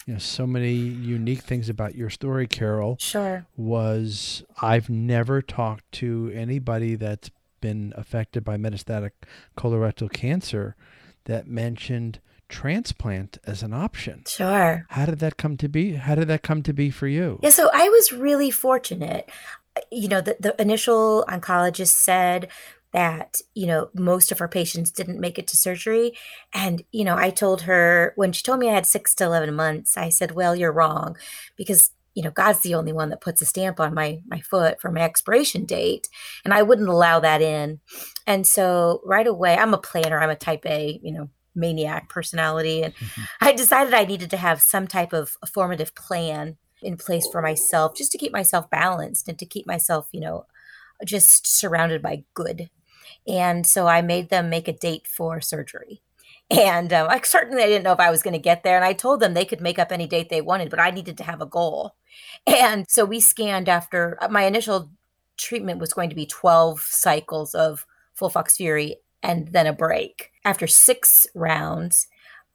you 0.07 0.15
know, 0.15 0.19
so 0.19 0.47
many 0.47 0.73
unique 0.73 1.43
things 1.43 1.69
about 1.69 1.95
your 1.95 2.11
story, 2.11 2.47
Carol. 2.47 2.97
Sure. 2.99 3.47
Was 3.57 4.43
I've 4.61 4.91
never 4.91 5.43
talked 5.43 5.91
to 5.93 6.33
anybody 6.35 6.95
that's 6.95 7.31
been 7.61 7.93
affected 7.97 8.45
by 8.45 8.57
metastatic 8.57 9.11
colorectal 9.57 10.11
cancer 10.11 10.77
that 11.25 11.47
mentioned 11.47 12.21
transplant 12.49 13.39
as 13.47 13.63
an 13.63 13.73
option. 13.73 14.25
Sure. 14.27 14.85
How 14.91 15.07
did 15.07 15.21
that 15.21 15.37
come 15.37 15.57
to 15.59 15.69
be? 15.69 15.95
How 15.95 16.15
did 16.15 16.29
that 16.29 16.43
come 16.43 16.63
to 16.65 16.73
be 16.73 16.91
for 16.91 17.07
you? 17.07 17.39
Yeah, 17.43 17.51
so 17.51 17.71
I 17.73 17.89
was 17.89 18.13
really 18.13 18.51
fortunate. 18.51 19.31
You 19.91 20.09
know, 20.09 20.21
the, 20.21 20.37
the 20.41 20.61
initial 20.61 21.25
oncologist 21.29 21.89
said 21.93 22.49
that 22.93 23.41
you 23.55 23.67
know 23.67 23.89
most 23.95 24.33
of 24.33 24.39
her 24.39 24.49
patients 24.49 24.91
didn't 24.91 25.21
make 25.21 25.39
it 25.39 25.47
to 25.47 25.57
surgery 25.57 26.13
and 26.53 26.83
you 26.91 27.05
know 27.05 27.17
i 27.17 27.31
told 27.31 27.63
her 27.63 28.13
when 28.17 28.33
she 28.33 28.43
told 28.43 28.59
me 28.59 28.69
i 28.69 28.75
had 28.75 28.87
6 28.87 29.15
to 29.15 29.25
11 29.25 29.55
months 29.55 29.97
i 29.97 30.09
said 30.09 30.33
well 30.33 30.57
you're 30.57 30.73
wrong 30.73 31.17
because 31.57 31.93
you 32.15 32.23
know, 32.23 32.31
God's 32.31 32.61
the 32.61 32.75
only 32.75 32.93
one 32.93 33.11
that 33.11 33.21
puts 33.21 33.41
a 33.41 33.47
stamp 33.47 33.79
on 33.81 33.95
my 33.95 34.21
my 34.27 34.41
foot 34.41 34.81
for 34.81 34.91
my 34.91 35.01
expiration 35.01 35.65
date, 35.65 36.09
and 36.45 36.53
I 36.53 36.63
wouldn't 36.63 36.89
allow 36.89 37.21
that 37.21 37.41
in. 37.41 37.81
And 38.27 38.47
so 38.47 39.01
right 39.05 39.27
away, 39.27 39.57
I'm 39.57 39.75
a 39.75 39.79
planner. 39.79 40.21
I'm 40.21 40.31
a 40.31 40.37
type 40.37 40.67
A, 40.67 40.99
you 41.03 41.13
know, 41.13 41.31
maniac 41.55 42.09
personality, 42.09 42.83
and 42.83 42.95
mm-hmm. 42.95 43.23
I 43.41 43.53
decided 43.53 43.95
I 43.95 44.05
needed 44.05 44.31
to 44.31 44.37
have 44.37 44.61
some 44.61 44.87
type 44.87 45.13
of 45.13 45.37
formative 45.53 45.95
plan 45.95 46.57
in 46.83 46.97
place 46.97 47.29
for 47.31 47.43
myself, 47.43 47.95
just 47.95 48.11
to 48.13 48.19
keep 48.19 48.33
myself 48.33 48.69
balanced 48.71 49.29
and 49.29 49.39
to 49.39 49.47
keep 49.47 49.67
myself, 49.67 50.09
you 50.13 50.21
know, 50.21 50.47
just 51.05 51.47
surrounded 51.47 52.03
by 52.03 52.25
good. 52.35 52.71
And 53.27 53.67
so 53.67 53.87
I 53.87 54.03
made 54.03 54.31
them 54.31 54.51
make 54.51 54.69
a 54.69 54.73
date 54.73 55.07
for 55.07 55.41
surgery. 55.41 56.03
And 56.51 56.93
um, 56.93 57.09
I 57.11 57.21
certainly 57.23 57.63
I 57.63 57.67
didn't 57.67 57.85
know 57.85 57.93
if 57.93 58.01
I 58.01 58.11
was 58.11 58.23
going 58.23 58.35
to 58.35 58.39
get 58.39 58.63
there. 58.63 58.77
And 58.77 58.85
I 58.85 58.93
told 58.93 59.21
them 59.21 59.35
they 59.35 59.45
could 59.45 59.61
make 59.61 59.79
up 59.79 59.93
any 59.93 60.07
date 60.07 60.29
they 60.29 60.41
wanted, 60.41 60.71
but 60.71 60.81
I 60.81 60.91
needed 60.91 61.17
to 61.19 61.25
have 61.25 61.41
a 61.41 61.47
goal. 61.47 61.95
And 62.47 62.87
so 62.89 63.05
we 63.05 63.21
scanned 63.21 63.69
after 63.69 64.19
uh, 64.21 64.29
my 64.29 64.45
initial 64.45 64.91
treatment 65.37 65.81
was 65.81 65.93
going 65.93 66.11
to 66.11 66.17
be 66.17 66.27
12 66.27 66.81
cycles 66.81 67.55
of 67.55 67.87
FOLFOXIRI 68.19 68.95
and 69.23 69.49
then 69.49 69.67
a 69.67 69.73
break. 69.73 70.31
After 70.45 70.67
six 70.67 71.27
rounds, 71.35 72.07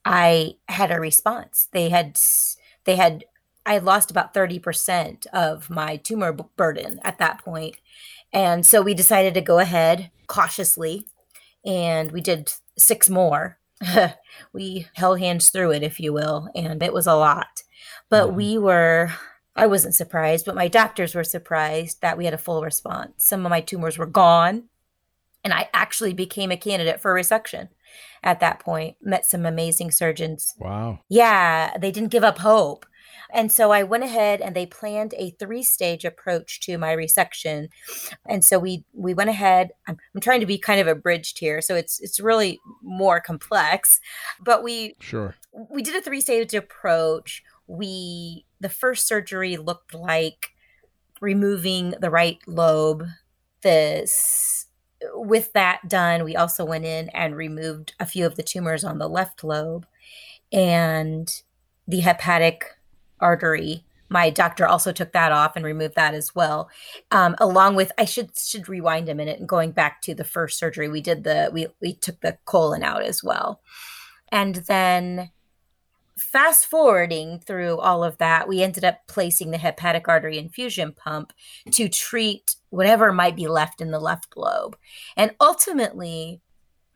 I 0.03 0.55
had 0.67 0.91
a 0.91 0.99
response. 0.99 1.67
They 1.71 1.89
had, 1.89 2.19
they 2.85 2.95
had, 2.95 3.25
I 3.65 3.73
had 3.73 3.83
lost 3.83 4.11
about 4.11 4.33
30% 4.33 5.25
of 5.27 5.69
my 5.69 5.97
tumor 5.97 6.31
burden 6.31 6.99
at 7.03 7.17
that 7.19 7.43
point. 7.43 7.77
And 8.35 8.65
so 8.65 8.83
we 8.83 8.93
decided 8.93 9.33
to 9.33 9.41
go 9.41 9.57
ahead 9.57 10.11
cautiously 10.27 11.07
and 11.65 12.11
we 12.11 12.21
did 12.21 12.53
six 12.77 13.09
more 13.09 13.57
we 14.53 14.87
held 14.95 15.19
hands 15.19 15.49
through 15.49 15.71
it, 15.71 15.83
if 15.83 15.99
you 15.99 16.13
will, 16.13 16.49
and 16.55 16.81
it 16.81 16.93
was 16.93 17.07
a 17.07 17.15
lot. 17.15 17.63
But 18.09 18.27
mm-hmm. 18.27 18.35
we 18.35 18.57
were, 18.57 19.11
I 19.55 19.67
wasn't 19.67 19.95
surprised, 19.95 20.45
but 20.45 20.55
my 20.55 20.67
doctors 20.67 21.15
were 21.15 21.23
surprised 21.23 22.01
that 22.01 22.17
we 22.17 22.25
had 22.25 22.33
a 22.33 22.39
full 22.39 22.63
response. 22.63 23.13
Some 23.17 23.45
of 23.45 23.49
my 23.49 23.61
tumors 23.61 23.97
were 23.97 24.05
gone, 24.05 24.65
and 25.43 25.53
I 25.53 25.69
actually 25.73 26.13
became 26.13 26.51
a 26.51 26.57
candidate 26.57 27.01
for 27.01 27.13
resection 27.13 27.69
at 28.23 28.39
that 28.39 28.59
point. 28.59 28.97
Met 29.01 29.25
some 29.25 29.45
amazing 29.45 29.91
surgeons. 29.91 30.53
Wow. 30.57 30.99
Yeah, 31.09 31.77
they 31.77 31.91
didn't 31.91 32.11
give 32.11 32.23
up 32.23 32.39
hope. 32.39 32.85
And 33.33 33.51
so 33.51 33.71
I 33.71 33.83
went 33.83 34.03
ahead 34.03 34.41
and 34.41 34.55
they 34.55 34.65
planned 34.65 35.13
a 35.17 35.31
three 35.31 35.63
stage 35.63 36.05
approach 36.05 36.59
to 36.61 36.77
my 36.77 36.95
resection. 36.95 37.69
And 38.27 38.43
so 38.43 38.59
we 38.59 38.85
we 38.93 39.13
went 39.13 39.29
ahead. 39.29 39.71
I'm, 39.87 39.97
I'm 40.13 40.21
trying 40.21 40.39
to 40.39 40.45
be 40.45 40.57
kind 40.57 40.79
of 40.79 40.87
abridged 40.87 41.39
here, 41.39 41.61
so 41.61 41.75
it's 41.75 41.99
it's 41.99 42.19
really 42.19 42.59
more 42.81 43.19
complex. 43.19 43.99
But 44.39 44.63
we 44.63 44.95
sure 44.99 45.35
we 45.69 45.81
did 45.81 45.95
a 45.95 46.01
three 46.01 46.21
stage 46.21 46.53
approach. 46.53 47.43
We 47.67 48.45
the 48.59 48.69
first 48.69 49.07
surgery 49.07 49.57
looked 49.57 49.93
like 49.93 50.51
removing 51.21 51.93
the 51.99 52.09
right 52.09 52.39
lobe. 52.47 53.05
This 53.61 54.67
with 55.13 55.53
that 55.53 55.87
done, 55.87 56.23
we 56.23 56.35
also 56.35 56.65
went 56.65 56.85
in 56.85 57.09
and 57.09 57.35
removed 57.35 57.93
a 57.99 58.05
few 58.05 58.25
of 58.25 58.35
the 58.35 58.43
tumors 58.43 58.83
on 58.83 58.97
the 58.97 59.09
left 59.09 59.43
lobe 59.43 59.85
and 60.51 61.41
the 61.87 61.99
hepatic 61.99 62.74
artery. 63.19 63.85
My 64.09 64.29
doctor 64.29 64.67
also 64.67 64.91
took 64.91 65.13
that 65.13 65.31
off 65.31 65.55
and 65.55 65.65
removed 65.65 65.95
that 65.95 66.13
as 66.13 66.35
well, 66.35 66.69
um, 67.11 67.35
along 67.39 67.75
with 67.75 67.91
I 67.97 68.05
should 68.05 68.37
should 68.37 68.69
rewind 68.69 69.09
a 69.09 69.15
minute 69.15 69.39
and 69.39 69.49
going 69.49 69.71
back 69.71 70.01
to 70.03 70.13
the 70.13 70.23
first 70.23 70.59
surgery 70.59 70.87
we 70.89 71.01
did 71.01 71.23
the 71.23 71.49
we 71.51 71.67
we 71.81 71.93
took 71.93 72.21
the 72.21 72.37
colon 72.45 72.83
out 72.83 73.03
as 73.03 73.23
well, 73.23 73.61
and 74.31 74.55
then 74.67 75.31
fast 76.17 76.65
forwarding 76.65 77.39
through 77.39 77.77
all 77.77 78.03
of 78.03 78.17
that, 78.19 78.47
we 78.47 78.63
ended 78.63 78.85
up 78.85 78.99
placing 79.07 79.51
the 79.51 79.57
hepatic 79.57 80.07
artery 80.07 80.37
infusion 80.37 80.93
pump 80.93 81.33
to 81.71 81.89
treat 81.89 82.55
whatever 82.69 83.11
might 83.11 83.35
be 83.35 83.47
left 83.47 83.81
in 83.81 83.91
the 83.91 83.99
left 83.99 84.37
lobe. 84.37 84.77
And 85.17 85.35
ultimately, 85.41 86.41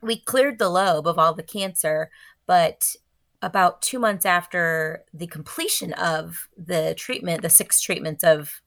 we 0.00 0.18
cleared 0.18 0.58
the 0.58 0.70
lobe 0.70 1.06
of 1.06 1.18
all 1.18 1.34
the 1.34 1.42
cancer, 1.42 2.10
but 2.46 2.94
about 3.42 3.82
two 3.82 3.98
months 3.98 4.26
after 4.26 5.04
the 5.14 5.26
completion 5.26 5.92
of 5.94 6.48
the 6.56 6.94
treatment, 6.96 7.42
the 7.42 7.50
six 7.50 7.80
treatments 7.80 8.22
of 8.22 8.60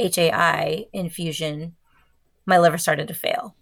HAI 0.00 0.86
infusion, 0.92 1.76
my 2.46 2.58
liver 2.58 2.78
started 2.78 3.08
to 3.08 3.14
fail. 3.14 3.54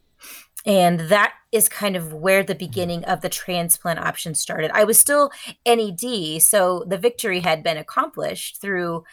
And 0.65 1.01
that 1.01 1.35
is 1.53 1.69
kind 1.69 1.95
of 1.95 2.13
where 2.13 2.43
the 2.43 2.53
mm-hmm. 2.53 2.59
beginning 2.59 3.05
of 3.05 3.21
the 3.21 3.29
transplant 3.29 4.01
option 4.01 4.35
started. 4.35 4.71
I 4.75 4.85
was 4.85 4.99
still 4.99 5.31
NED, 5.65 6.43
so 6.43 6.85
the 6.87 6.99
victory 6.99 7.41
had 7.41 7.63
been 7.63 7.77
accomplished 7.77 8.61
through 8.61 9.05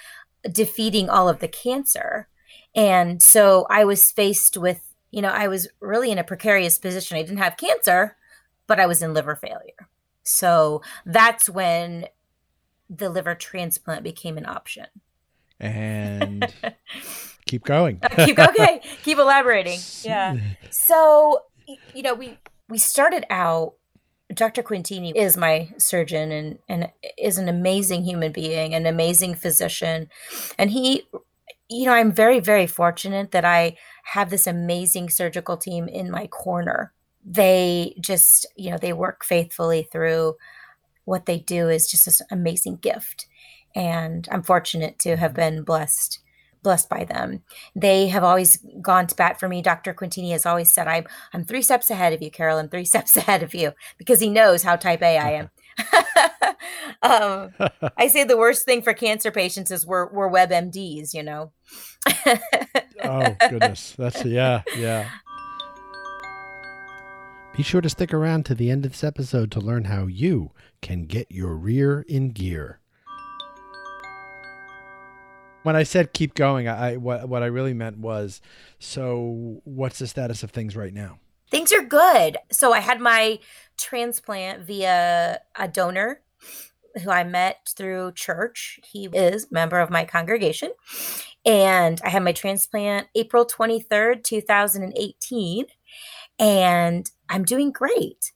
defeating 0.52 1.10
all 1.10 1.30
of 1.30 1.40
the 1.40 1.48
cancer. 1.48 2.28
And 2.76 3.22
so 3.22 3.68
I 3.70 3.86
was 3.86 4.12
faced 4.12 4.58
with, 4.58 4.82
you 5.12 5.22
know, 5.22 5.30
I 5.30 5.48
was 5.48 5.68
really 5.80 6.12
in 6.12 6.18
a 6.18 6.24
precarious 6.24 6.80
position. 6.80 7.18
I 7.18 7.22
didn't 7.22 7.38
have 7.38 7.56
cancer, 7.56 8.18
but 8.66 8.80
I 8.80 8.88
was 8.88 9.02
in 9.02 9.14
liver 9.14 9.36
failure. 9.36 9.90
So 10.24 10.82
that's 11.06 11.50
when 11.50 12.08
the 12.90 13.10
liver 13.10 13.36
transplant 13.36 14.04
became 14.04 14.38
an 14.38 14.46
option. 14.46 14.88
And 15.60 16.52
keep 17.46 17.64
going. 17.64 18.00
Uh, 18.02 18.26
keep 18.26 18.40
okay. 18.40 18.82
Keep 19.04 19.20
elaborating. 19.20 19.80
Yeah. 20.04 20.38
So 20.70 21.44
you 21.94 22.02
know, 22.02 22.14
we 22.14 22.38
we 22.68 22.78
started 22.78 23.26
out 23.30 23.76
Dr. 24.34 24.64
Quintini 24.64 25.14
is 25.16 25.38
my 25.38 25.70
surgeon 25.78 26.32
and 26.32 26.60
and 26.68 26.92
is 27.18 27.38
an 27.38 27.48
amazing 27.48 28.04
human 28.04 28.32
being, 28.32 28.74
an 28.74 28.86
amazing 28.86 29.36
physician. 29.36 30.10
And 30.58 30.72
he 30.72 31.08
you 31.70 31.86
know, 31.86 31.94
I'm 31.94 32.12
very 32.12 32.40
very 32.40 32.68
fortunate 32.68 33.32
that 33.32 33.46
I 33.46 33.78
have 34.06 34.30
this 34.30 34.48
amazing 34.48 35.10
surgical 35.10 35.56
team 35.56 35.88
in 35.88 36.12
my 36.12 36.28
corner 36.28 36.92
they 37.26 37.96
just, 38.00 38.46
you 38.56 38.72
know, 38.72 38.78
they 38.78 38.94
work 38.94 39.24
faithfully 39.24 39.88
through 39.92 40.36
what 41.06 41.26
they 41.26 41.40
do 41.40 41.70
is 41.70 41.90
just 41.90 42.06
this 42.06 42.22
amazing 42.32 42.78
gift. 42.78 43.28
And 43.76 44.28
I'm 44.32 44.44
fortunate 44.44 45.00
to 45.00 45.18
have 45.18 45.34
been 45.34 45.64
blessed 45.64 46.20
blessed 46.64 46.90
by 46.90 47.04
them. 47.04 47.42
They 47.76 48.08
have 48.08 48.24
always 48.24 48.58
gone 48.82 49.06
to 49.08 49.16
bat 49.16 49.40
for 49.40 49.50
me. 49.50 49.62
Dr. 49.62 49.94
Quintini 49.94 50.32
has 50.32 50.46
always 50.46 50.72
said, 50.72 50.88
I'm 50.88 51.06
I'm 51.34 51.44
three 51.44 51.62
steps 51.62 51.92
ahead 51.92 52.14
of 52.14 52.22
you, 52.22 52.32
Carol. 52.32 52.58
I'm 52.58 52.70
three 52.70 52.86
steps 52.94 53.16
ahead 53.18 53.44
of 53.44 53.54
you 53.54 53.74
because 53.98 54.20
he 54.20 54.30
knows 54.30 54.64
how 54.64 54.78
type 54.78 55.02
A 55.02 55.18
I 55.18 55.32
am. 55.32 55.50
um, 57.02 57.70
I 57.98 58.08
say 58.08 58.24
the 58.24 58.38
worst 58.38 58.66
thing 58.66 58.82
for 58.82 58.94
cancer 58.94 59.30
patients 59.30 59.70
is 59.72 59.86
we're 59.86 60.12
we're 60.12 60.28
web 60.28 60.50
MDs, 60.50 61.14
you 61.14 61.24
know. 61.24 61.52
oh 63.04 63.36
goodness, 63.50 63.94
that's 63.98 64.24
yeah, 64.26 64.64
yeah. 64.78 65.10
Be 67.56 67.62
sure 67.62 67.82
to 67.82 67.90
stick 67.90 68.12
around 68.12 68.48
to 68.48 68.56
the 68.56 68.72
end 68.72 68.84
of 68.84 68.94
this 68.94 69.04
episode 69.04 69.52
to 69.52 69.60
learn 69.60 69.86
how 69.86 70.08
you 70.08 70.50
can 70.82 71.06
get 71.06 71.32
your 71.32 71.56
rear 71.56 72.04
in 72.10 72.32
gear. 72.32 72.80
When 75.62 75.76
I 75.76 75.84
said 75.84 76.14
keep 76.14 76.34
going, 76.34 76.68
I 76.68 76.98
what 76.98 77.30
what 77.30 77.44
I 77.44 77.46
really 77.46 77.76
meant 77.76 78.00
was 78.00 78.42
so 78.80 79.62
what's 79.66 80.00
the 80.00 80.08
status 80.08 80.42
of 80.42 80.50
things 80.50 80.76
right 80.76 80.94
now? 80.94 81.20
Things 81.52 81.72
are 81.72 81.84
good. 81.84 82.38
So 82.52 82.74
I 82.74 82.80
had 82.80 83.00
my 83.00 83.38
transplant 83.78 84.64
via 84.66 85.40
a 85.56 85.68
donor 85.68 86.22
who 87.04 87.12
I 87.12 87.24
met 87.24 87.70
through 87.78 88.14
church. 88.14 88.80
He 88.84 89.06
is 89.14 89.52
member 89.52 89.80
of 89.80 89.92
my 89.92 90.06
congregation. 90.06 90.72
And 91.46 92.02
I 92.04 92.10
had 92.10 92.24
my 92.24 92.32
transplant 92.32 93.10
April 93.16 93.46
23rd, 93.46 94.24
2018 94.24 95.66
and 96.40 97.10
I'm 97.30 97.44
doing 97.44 97.72
great. 97.72 98.32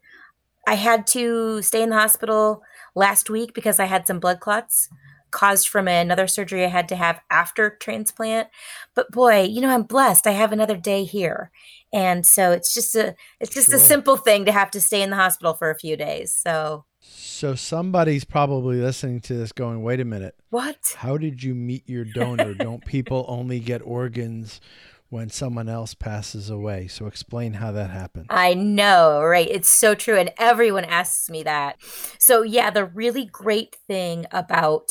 I 0.67 0.75
had 0.75 1.08
to 1.08 1.62
stay 1.62 1.82
in 1.82 1.89
the 1.89 1.96
hospital 1.96 2.62
last 2.96 3.29
week 3.29 3.53
because 3.53 3.79
I 3.79 3.86
had 3.86 4.06
some 4.06 4.20
blood 4.20 4.39
clots 4.39 4.89
caused 5.32 5.67
from 5.67 5.88
another 5.88 6.27
surgery 6.27 6.63
I 6.63 6.70
had 6.70 6.89
to 6.89 6.96
have 6.96 7.20
after 7.29 7.70
transplant. 7.70 8.48
But 8.96 9.12
boy, 9.12 9.44
you 9.44 9.62
know, 9.62 9.70
I'm 9.70 9.84
blessed. 9.84 10.27
I 10.27 10.32
have 10.32 10.51
another 10.51 10.77
day 10.77 11.03
here. 11.03 11.51
And 11.94 12.25
so 12.25 12.51
it's 12.51 12.74
just 12.74 12.96
a 12.96 13.15
it's 13.39 13.53
just 13.53 13.67
sure. 13.70 13.77
a 13.77 13.79
simple 13.79 14.17
thing 14.17 14.46
to 14.46 14.51
have 14.51 14.72
to 14.72 14.82
stay 14.82 15.01
in 15.01 15.10
the 15.10 15.15
hospital 15.15 15.53
for 15.53 15.70
a 15.70 15.77
few 15.77 15.96
days. 15.96 16.34
So 16.34 16.86
so 17.00 17.56
somebody's 17.56 18.25
probably 18.25 18.82
listening 18.82 19.22
to 19.22 19.36
this 19.36 19.51
going, 19.51 19.84
"Wait 19.84 20.01
a 20.01 20.06
minute. 20.06 20.36
What? 20.50 20.96
How 20.98 21.17
did 21.17 21.41
you 21.41 21.56
meet 21.56 21.88
your 21.88 22.03
donor? 22.03 22.53
Don't 22.53 22.84
people 22.86 23.25
only 23.29 23.60
get 23.60 23.82
organs 23.84 24.60
when 25.10 25.30
someone 25.30 25.70
else 25.70 25.94
passes 25.94 26.50
away. 26.50 26.88
So 26.88 27.06
explain 27.06 27.54
how 27.54 27.72
that 27.72 27.90
happened. 27.92 28.26
I 28.30 28.54
know, 28.54 29.22
right? 29.24 29.48
It's 29.50 29.70
so 29.70 29.96
true. 29.96 30.18
And 30.18 30.32
everyone 30.38 30.84
asks 30.84 31.30
me 31.30 31.44
that. 31.44 31.78
So, 32.20 32.42
yeah, 32.42 32.70
the 32.70 32.86
really 32.86 33.26
great 33.26 33.78
thing 33.88 34.26
about 34.32 34.90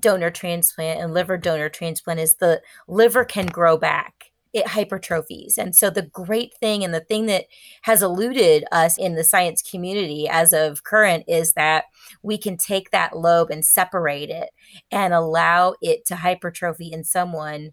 donor 0.00 0.30
transplant 0.30 0.98
and 0.98 1.12
liver 1.12 1.36
donor 1.36 1.68
transplant 1.68 2.20
is 2.20 2.36
the 2.36 2.62
liver 2.88 3.24
can 3.24 3.46
grow 3.46 3.76
back. 3.76 4.32
it 4.52 4.66
hypertrophies. 4.68 5.56
And 5.58 5.76
so 5.76 5.90
the 5.90 6.02
great 6.02 6.54
thing 6.54 6.82
and 6.82 6.92
the 6.92 7.00
thing 7.00 7.26
that 7.26 7.46
has 7.82 8.02
eluded 8.02 8.64
us 8.72 8.98
in 8.98 9.14
the 9.14 9.24
science 9.24 9.62
community 9.62 10.28
as 10.28 10.52
of 10.52 10.82
current 10.82 11.24
is 11.28 11.52
that 11.52 11.84
we 12.22 12.36
can 12.36 12.56
take 12.56 12.90
that 12.90 13.16
lobe 13.16 13.50
and 13.50 13.64
separate 13.64 14.30
it 14.30 14.50
and 14.90 15.14
allow 15.14 15.74
it 15.80 16.04
to 16.06 16.16
hypertrophy 16.16 16.90
in 16.92 17.04
someone 17.04 17.70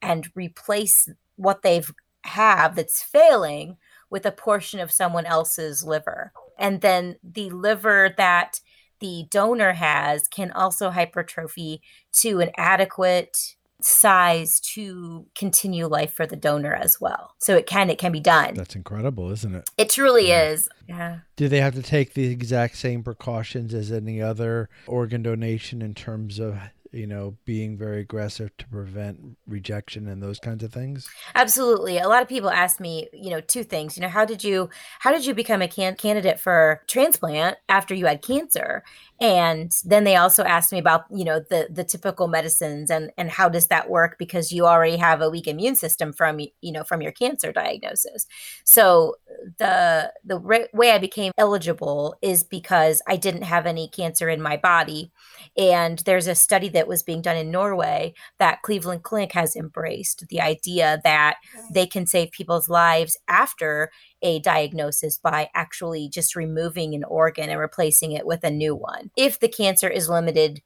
and 0.00 0.30
replace 0.34 1.08
what 1.40 1.62
they've 1.62 1.90
have 2.24 2.76
that's 2.76 3.02
failing 3.02 3.76
with 4.10 4.26
a 4.26 4.32
portion 4.32 4.78
of 4.78 4.92
someone 4.92 5.24
else's 5.24 5.82
liver. 5.82 6.32
And 6.58 6.80
then 6.82 7.16
the 7.24 7.48
liver 7.50 8.14
that 8.18 8.60
the 8.98 9.26
donor 9.30 9.72
has 9.72 10.28
can 10.28 10.50
also 10.50 10.90
hypertrophy 10.90 11.80
to 12.18 12.40
an 12.40 12.50
adequate 12.58 13.56
size 13.80 14.60
to 14.60 15.26
continue 15.34 15.86
life 15.86 16.12
for 16.12 16.26
the 16.26 16.36
donor 16.36 16.74
as 16.74 17.00
well. 17.00 17.34
So 17.38 17.56
it 17.56 17.66
can 17.66 17.88
it 17.88 17.96
can 17.96 18.12
be 18.12 18.20
done. 18.20 18.52
That's 18.52 18.76
incredible, 18.76 19.30
isn't 19.30 19.54
it? 19.54 19.70
It 19.78 19.88
truly 19.88 20.28
yeah. 20.28 20.50
is. 20.50 20.68
Yeah. 20.86 21.20
Do 21.36 21.48
they 21.48 21.62
have 21.62 21.74
to 21.76 21.82
take 21.82 22.12
the 22.12 22.26
exact 22.26 22.76
same 22.76 23.02
precautions 23.02 23.72
as 23.72 23.90
any 23.90 24.20
other 24.20 24.68
organ 24.86 25.22
donation 25.22 25.80
in 25.80 25.94
terms 25.94 26.38
of 26.38 26.58
you 26.92 27.06
know, 27.06 27.36
being 27.44 27.78
very 27.78 28.00
aggressive 28.00 28.56
to 28.58 28.66
prevent 28.68 29.36
rejection 29.46 30.08
and 30.08 30.22
those 30.22 30.38
kinds 30.38 30.64
of 30.64 30.72
things? 30.72 31.08
Absolutely. 31.34 31.98
A 31.98 32.08
lot 32.08 32.22
of 32.22 32.28
people 32.28 32.50
ask 32.50 32.80
me, 32.80 33.08
you 33.12 33.30
know, 33.30 33.40
two 33.40 33.62
things. 33.62 33.96
You 33.96 34.02
know, 34.02 34.08
how 34.08 34.24
did 34.24 34.42
you 34.42 34.68
how 34.98 35.12
did 35.12 35.24
you 35.24 35.34
become 35.34 35.62
a 35.62 35.68
can- 35.68 35.96
candidate 35.96 36.40
for 36.40 36.82
transplant 36.88 37.58
after 37.68 37.94
you 37.94 38.06
had 38.06 38.22
cancer? 38.22 38.82
And 39.20 39.72
then 39.84 40.04
they 40.04 40.16
also 40.16 40.42
asked 40.44 40.72
me 40.72 40.78
about, 40.78 41.04
you 41.10 41.24
know, 41.24 41.40
the 41.40 41.68
the 41.70 41.84
typical 41.84 42.26
medicines 42.26 42.90
and 42.90 43.12
and 43.16 43.30
how 43.30 43.48
does 43.48 43.68
that 43.68 43.88
work 43.88 44.16
because 44.18 44.50
you 44.50 44.66
already 44.66 44.96
have 44.96 45.20
a 45.20 45.30
weak 45.30 45.46
immune 45.46 45.76
system 45.76 46.12
from 46.12 46.40
you 46.40 46.72
know 46.72 46.82
from 46.82 47.02
your 47.02 47.12
cancer 47.12 47.52
diagnosis. 47.52 48.26
So 48.64 49.16
the 49.58 50.12
the 50.24 50.68
way 50.72 50.90
I 50.90 50.98
became 50.98 51.32
eligible 51.38 52.16
is 52.20 52.42
because 52.42 53.02
I 53.06 53.16
didn't 53.16 53.42
have 53.42 53.66
any 53.66 53.88
cancer 53.88 54.28
in 54.28 54.42
my 54.42 54.56
body 54.56 55.12
and 55.56 55.98
there's 56.00 56.26
a 56.26 56.34
study 56.34 56.68
that 56.80 56.88
was 56.88 57.02
being 57.02 57.20
done 57.20 57.36
in 57.36 57.50
Norway 57.50 58.14
that 58.38 58.62
Cleveland 58.62 59.02
Clinic 59.02 59.32
has 59.32 59.54
embraced 59.54 60.26
the 60.28 60.40
idea 60.40 60.98
that 61.04 61.36
they 61.70 61.86
can 61.86 62.06
save 62.06 62.30
people's 62.30 62.70
lives 62.70 63.18
after 63.28 63.90
a 64.22 64.38
diagnosis 64.38 65.18
by 65.18 65.50
actually 65.54 66.08
just 66.08 66.34
removing 66.34 66.94
an 66.94 67.04
organ 67.04 67.50
and 67.50 67.60
replacing 67.60 68.12
it 68.12 68.24
with 68.24 68.44
a 68.44 68.50
new 68.50 68.74
one. 68.74 69.10
If 69.14 69.38
the 69.38 69.48
cancer 69.48 69.90
is 69.90 70.08
limited 70.08 70.62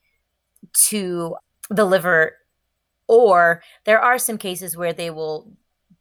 to 0.85 1.35
the 1.68 1.85
liver, 1.85 2.37
or 3.09 3.61
there 3.85 3.99
are 3.99 4.16
some 4.16 4.38
cases 4.38 4.76
where 4.76 4.92
they 4.92 5.11
will 5.11 5.50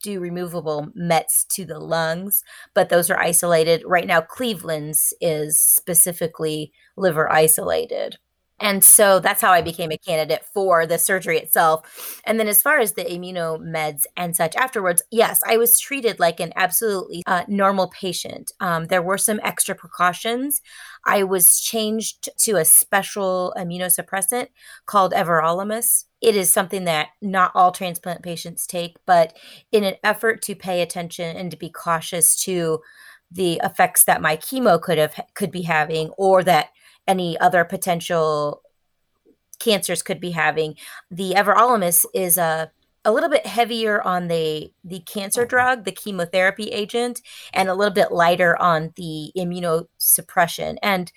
do 0.03 0.19
removable 0.19 0.89
mets 0.93 1.43
to 1.45 1.65
the 1.65 1.79
lungs, 1.79 2.43
but 2.75 2.89
those 2.89 3.09
are 3.09 3.17
isolated. 3.17 3.81
Right 3.83 4.05
now, 4.05 4.21
Cleveland's 4.21 5.11
is 5.19 5.57
specifically 5.57 6.71
liver 6.95 7.31
isolated. 7.31 8.19
And 8.59 8.83
so 8.83 9.19
that's 9.19 9.41
how 9.41 9.51
I 9.51 9.61
became 9.61 9.91
a 9.91 9.97
candidate 9.97 10.45
for 10.53 10.85
the 10.85 10.97
surgery 10.97 11.37
itself. 11.37 12.21
And 12.25 12.39
then, 12.39 12.47
as 12.47 12.61
far 12.61 12.79
as 12.79 12.93
the 12.93 13.03
immunomeds 13.03 14.03
and 14.15 14.35
such 14.35 14.55
afterwards, 14.55 15.01
yes, 15.11 15.41
I 15.45 15.57
was 15.57 15.79
treated 15.79 16.19
like 16.19 16.39
an 16.39 16.53
absolutely 16.55 17.23
uh, 17.25 17.43
normal 17.47 17.89
patient. 17.89 18.51
Um, 18.59 18.85
there 18.85 19.01
were 19.01 19.17
some 19.17 19.39
extra 19.43 19.75
precautions. 19.75 20.61
I 21.05 21.23
was 21.23 21.59
changed 21.59 22.29
to 22.39 22.53
a 22.53 22.65
special 22.65 23.53
immunosuppressant 23.57 24.47
called 24.85 25.13
everolimus. 25.13 26.05
It 26.21 26.35
is 26.35 26.49
something 26.49 26.85
that 26.85 27.09
not 27.21 27.51
all 27.55 27.71
transplant 27.71 28.23
patients 28.23 28.65
take, 28.65 28.95
but 29.05 29.35
in 29.71 29.83
an 29.83 29.95
effort 30.03 30.41
to 30.43 30.55
pay 30.55 30.81
attention 30.81 31.35
and 31.35 31.51
to 31.51 31.57
be 31.57 31.69
cautious 31.69 32.35
to 32.43 32.79
the 33.29 33.59
effects 33.63 34.03
that 34.05 34.21
my 34.21 34.37
chemo 34.37 34.79
could 34.79 34.97
have 34.97 35.19
could 35.33 35.51
be 35.51 35.63
having 35.63 36.09
or 36.11 36.43
that 36.43 36.69
any 37.07 37.39
other 37.39 37.63
potential 37.65 38.61
cancers 39.59 40.01
could 40.01 40.19
be 40.19 40.31
having. 40.31 40.75
The 41.09 41.33
everolimus 41.33 42.05
is 42.13 42.37
a 42.37 42.71
a 43.05 43.11
little 43.11 43.29
bit 43.29 43.45
heavier 43.45 44.01
on 44.01 44.27
the 44.27 44.71
the 44.83 44.99
cancer 44.99 45.45
drug, 45.45 45.83
the 45.83 45.91
chemotherapy 45.91 46.69
agent, 46.69 47.21
and 47.53 47.69
a 47.69 47.73
little 47.73 47.93
bit 47.93 48.11
lighter 48.11 48.59
on 48.61 48.93
the 48.95 49.31
immunosuppression. 49.37 50.77
And 50.81 51.11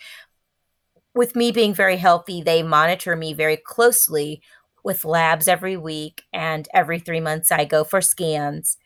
with 1.14 1.36
me 1.36 1.52
being 1.52 1.74
very 1.74 1.96
healthy, 1.96 2.42
they 2.42 2.62
monitor 2.62 3.16
me 3.16 3.32
very 3.32 3.56
closely 3.56 4.42
with 4.82 5.04
labs 5.04 5.48
every 5.48 5.76
week 5.76 6.22
and 6.32 6.68
every 6.74 6.98
3 6.98 7.20
months 7.20 7.50
I 7.50 7.64
go 7.64 7.84
for 7.84 8.00
scans. 8.00 8.76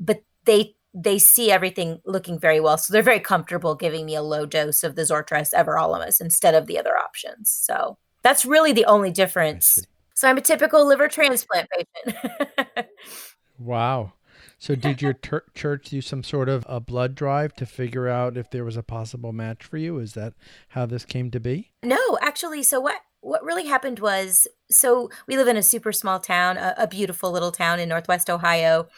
But 0.00 0.22
they 0.44 0.73
they 0.94 1.18
see 1.18 1.50
everything 1.50 2.00
looking 2.06 2.38
very 2.38 2.60
well. 2.60 2.78
So 2.78 2.92
they're 2.92 3.02
very 3.02 3.20
comfortable 3.20 3.74
giving 3.74 4.06
me 4.06 4.14
a 4.14 4.22
low 4.22 4.46
dose 4.46 4.84
of 4.84 4.94
the 4.94 5.02
Zortress 5.02 5.52
everolimus 5.52 6.20
instead 6.20 6.54
of 6.54 6.66
the 6.66 6.78
other 6.78 6.96
options. 6.96 7.50
So 7.50 7.98
that's 8.22 8.44
really 8.44 8.72
the 8.72 8.84
only 8.84 9.10
difference. 9.10 9.84
So 10.14 10.28
I'm 10.28 10.38
a 10.38 10.40
typical 10.40 10.86
liver 10.86 11.08
transplant 11.08 11.68
patient. 11.70 12.88
wow. 13.58 14.12
So 14.58 14.74
did 14.74 15.02
your 15.02 15.12
ter- 15.12 15.44
church 15.54 15.90
do 15.90 16.00
some 16.00 16.22
sort 16.22 16.48
of 16.48 16.64
a 16.68 16.80
blood 16.80 17.14
drive 17.14 17.54
to 17.56 17.66
figure 17.66 18.08
out 18.08 18.36
if 18.36 18.50
there 18.50 18.64
was 18.64 18.76
a 18.76 18.82
possible 18.82 19.32
match 19.32 19.64
for 19.64 19.76
you? 19.76 19.98
Is 19.98 20.14
that 20.14 20.34
how 20.68 20.86
this 20.86 21.04
came 21.04 21.30
to 21.32 21.40
be? 21.40 21.72
No, 21.82 21.98
actually. 22.22 22.62
So 22.62 22.80
what 22.80 23.00
what 23.20 23.42
really 23.42 23.66
happened 23.66 23.98
was 23.98 24.46
so 24.74 25.08
we 25.26 25.36
live 25.36 25.48
in 25.48 25.56
a 25.56 25.62
super 25.62 25.92
small 25.92 26.20
town, 26.20 26.56
a, 26.56 26.74
a, 26.78 26.86
beautiful 26.86 27.30
little 27.30 27.52
town 27.52 27.80
in 27.80 27.88
Northwest 27.88 28.28
Ohio. 28.28 28.88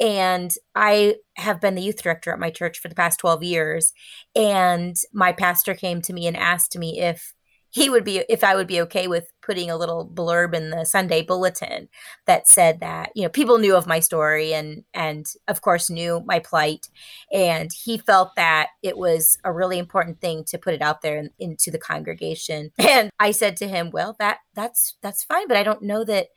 And 0.00 0.52
I 0.74 1.16
have 1.36 1.60
been 1.60 1.74
the 1.74 1.82
youth 1.82 2.02
director 2.02 2.32
at 2.32 2.38
my 2.38 2.50
church 2.50 2.78
for 2.78 2.88
the 2.88 2.94
past 2.94 3.20
12 3.20 3.42
years. 3.42 3.92
And 4.34 4.96
my 5.12 5.32
pastor 5.32 5.74
came 5.74 6.00
to 6.02 6.12
me 6.12 6.26
and 6.26 6.36
asked 6.36 6.78
me 6.78 7.00
if 7.00 7.33
he 7.74 7.90
would 7.90 8.04
be 8.04 8.24
if 8.28 8.44
I 8.44 8.54
would 8.54 8.68
be 8.68 8.80
okay 8.82 9.08
with 9.08 9.32
putting 9.42 9.68
a 9.68 9.76
little 9.76 10.08
blurb 10.08 10.54
in 10.54 10.70
the 10.70 10.84
Sunday 10.84 11.22
bulletin 11.22 11.88
that 12.24 12.46
said 12.46 12.78
that 12.78 13.10
you 13.16 13.22
know 13.24 13.28
people 13.28 13.58
knew 13.58 13.74
of 13.74 13.88
my 13.88 13.98
story 13.98 14.54
and 14.54 14.84
and 14.94 15.26
of 15.48 15.60
course 15.60 15.90
knew 15.90 16.22
my 16.24 16.38
plight. 16.38 16.88
And 17.32 17.72
he 17.72 17.98
felt 17.98 18.36
that 18.36 18.68
it 18.82 18.96
was 18.96 19.38
a 19.42 19.52
really 19.52 19.80
important 19.80 20.20
thing 20.20 20.44
to 20.44 20.58
put 20.58 20.74
it 20.74 20.82
out 20.82 21.02
there 21.02 21.18
in, 21.18 21.30
into 21.40 21.70
the 21.70 21.78
congregation. 21.78 22.70
And 22.94 23.10
I 23.18 23.32
said 23.32 23.56
to 23.56 23.66
him 23.66 23.90
well 23.90 24.14
that 24.20 24.38
that's 24.54 24.94
that's 25.02 25.24
fine 25.24 25.48
but 25.48 25.56
I 25.56 25.64
don't 25.64 25.82
know 25.82 26.04
that 26.04 26.28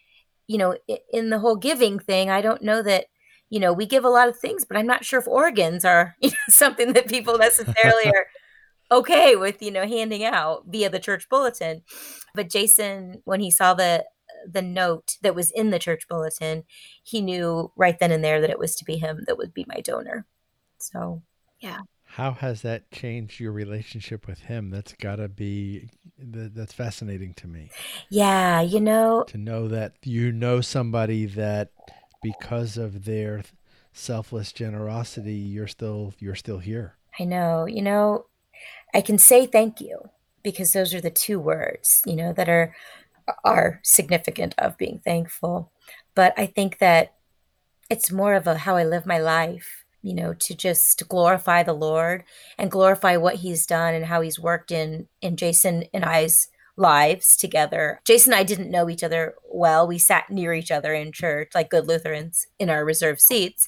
you 0.48 0.58
know 0.58 0.76
in 1.14 1.30
the 1.30 1.40
whole 1.40 1.56
giving 1.56 2.00
thing 2.00 2.32
I 2.32 2.42
don't 2.42 2.64
know 2.64 2.82
that 2.82 3.06
you 3.52 3.60
know 3.60 3.74
we 3.74 3.86
give 3.86 4.06
a 4.06 4.10
lot 4.10 4.28
of 4.28 4.40
things 4.40 4.66
but 4.66 4.76
I'm 4.76 4.88
not 4.88 5.06
sure 5.06 5.20
if 5.20 5.28
organs 5.28 5.86
are 5.86 6.16
you 6.20 6.30
know, 6.32 6.36
something 6.50 6.94
that 6.94 7.08
people 7.08 7.38
necessarily 7.38 8.08
are 8.16 8.26
okay 8.92 9.36
with 9.36 9.62
you 9.62 9.72
know 9.72 9.86
handing 9.88 10.24
out 10.24 10.64
via 10.68 10.90
the 10.90 11.00
church 11.00 11.28
bulletin. 11.30 11.84
But 12.34 12.50
jason 12.50 13.22
when 13.26 13.40
he 13.40 13.52
saw 13.52 13.74
the 13.74 14.06
the 14.46 14.62
note 14.62 15.18
that 15.22 15.36
was 15.36 15.52
in 15.52 15.72
the 15.72 15.80
church 15.80 16.08
bulletin 16.08 16.64
he 17.04 17.22
knew 17.22 17.72
right 17.76 17.98
then 18.00 18.12
and 18.12 18.24
there 18.24 18.40
that 18.42 18.50
it 18.50 18.60
was 18.60 18.76
to 18.76 18.86
be 18.86 18.98
him 18.98 19.24
that 19.28 19.38
would 19.38 19.54
be 19.54 19.66
my 19.68 19.82
donor. 19.82 20.26
So 20.78 21.24
yeah. 21.60 21.80
How 22.10 22.32
has 22.32 22.62
that 22.62 22.90
changed 22.90 23.40
your 23.40 23.52
relationship 23.52 24.28
with 24.28 24.40
him? 24.40 24.70
That's 24.70 24.94
got 24.94 25.18
to 25.18 25.28
be 25.28 25.90
that's 26.18 26.74
fascinating 26.74 27.34
to 27.36 27.48
me. 27.48 27.70
Yeah 28.10 28.62
you 28.62 28.80
know 28.80 29.24
to 29.28 29.38
know 29.38 29.68
that 29.68 29.94
you 30.04 30.32
know 30.32 30.62
somebody 30.62 31.26
that 31.26 31.72
because 32.24 32.78
of 32.78 33.06
their 33.06 33.44
selfless 33.94 34.52
generosity 34.52 35.34
you're 35.34 35.68
still 35.68 36.14
you're 36.20 36.36
still 36.36 36.60
here. 36.60 36.96
I 37.20 37.26
know 37.26 37.66
you 37.66 37.82
know 37.82 38.26
I 38.94 39.02
can 39.02 39.18
say 39.18 39.46
thank 39.46 39.82
you 39.82 40.10
because 40.44 40.74
those 40.74 40.94
are 40.94 41.02
the 41.02 41.10
two 41.12 41.40
words, 41.40 42.02
you 42.06 42.16
know, 42.16 42.34
that 42.34 42.50
are 42.50 42.76
are 43.44 43.82
significant 43.84 44.56
of 44.58 44.78
being 44.78 45.00
thankful. 45.04 45.72
But 46.16 46.34
I 46.38 46.46
think 46.46 46.80
that 46.80 47.16
it's 47.90 48.12
more 48.12 48.34
of 48.34 48.48
a 48.48 48.58
how 48.58 48.78
I 48.78 48.84
live 48.84 49.06
my 49.06 49.20
life, 49.20 49.86
you 50.02 50.14
know, 50.14 50.34
to 50.34 50.56
just 50.56 51.08
glorify 51.10 51.64
the 51.64 51.74
Lord 51.74 52.24
and 52.58 52.72
glorify 52.72 53.18
what 53.18 53.36
he's 53.36 53.66
done 53.66 53.94
and 53.94 54.06
how 54.06 54.22
he's 54.22 54.40
worked 54.40 54.72
in 54.72 55.08
in 55.22 55.36
Jason 55.38 55.86
and 55.94 56.06
I's 56.06 56.48
lives 56.78 57.36
together. 57.36 58.00
Jason 58.06 58.34
and 58.34 58.40
I 58.40 58.44
didn't 58.44 58.72
know 58.72 58.90
each 58.90 59.04
other 59.04 59.36
well. 59.52 59.88
We 59.88 59.98
sat 59.98 60.30
near 60.30 60.54
each 60.54 60.72
other 60.72 60.94
in 60.94 61.12
church 61.12 61.52
like 61.56 61.72
good 61.72 61.88
Lutherans 61.88 62.46
in 62.60 62.70
our 62.70 62.86
reserved 62.86 63.20
seats. 63.20 63.68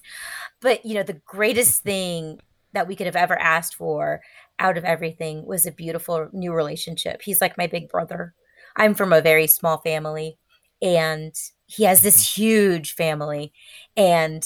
But, 0.62 0.86
you 0.86 0.94
know, 0.94 1.04
the 1.04 1.22
greatest 1.26 1.82
thing 1.82 2.40
that 2.74 2.88
we 2.88 2.96
could 2.96 3.08
have 3.08 3.16
ever 3.16 3.38
asked 3.40 3.76
for 3.76 4.22
out 4.60 4.78
of 4.78 4.84
everything 4.84 5.46
was 5.46 5.66
a 5.66 5.72
beautiful 5.72 6.30
new 6.34 6.54
relationship. 6.54 7.22
He's 7.22 7.42
like 7.42 7.58
my 7.58 7.68
big 7.68 7.90
brother. 7.90 8.34
I'm 8.76 8.94
from 8.94 9.14
a 9.14 9.22
very 9.22 9.48
small 9.48 9.80
family 9.80 10.38
and 10.82 11.34
he 11.66 11.84
has 11.84 12.02
this 12.02 12.38
huge 12.38 12.94
family 12.94 13.54
and 13.98 14.46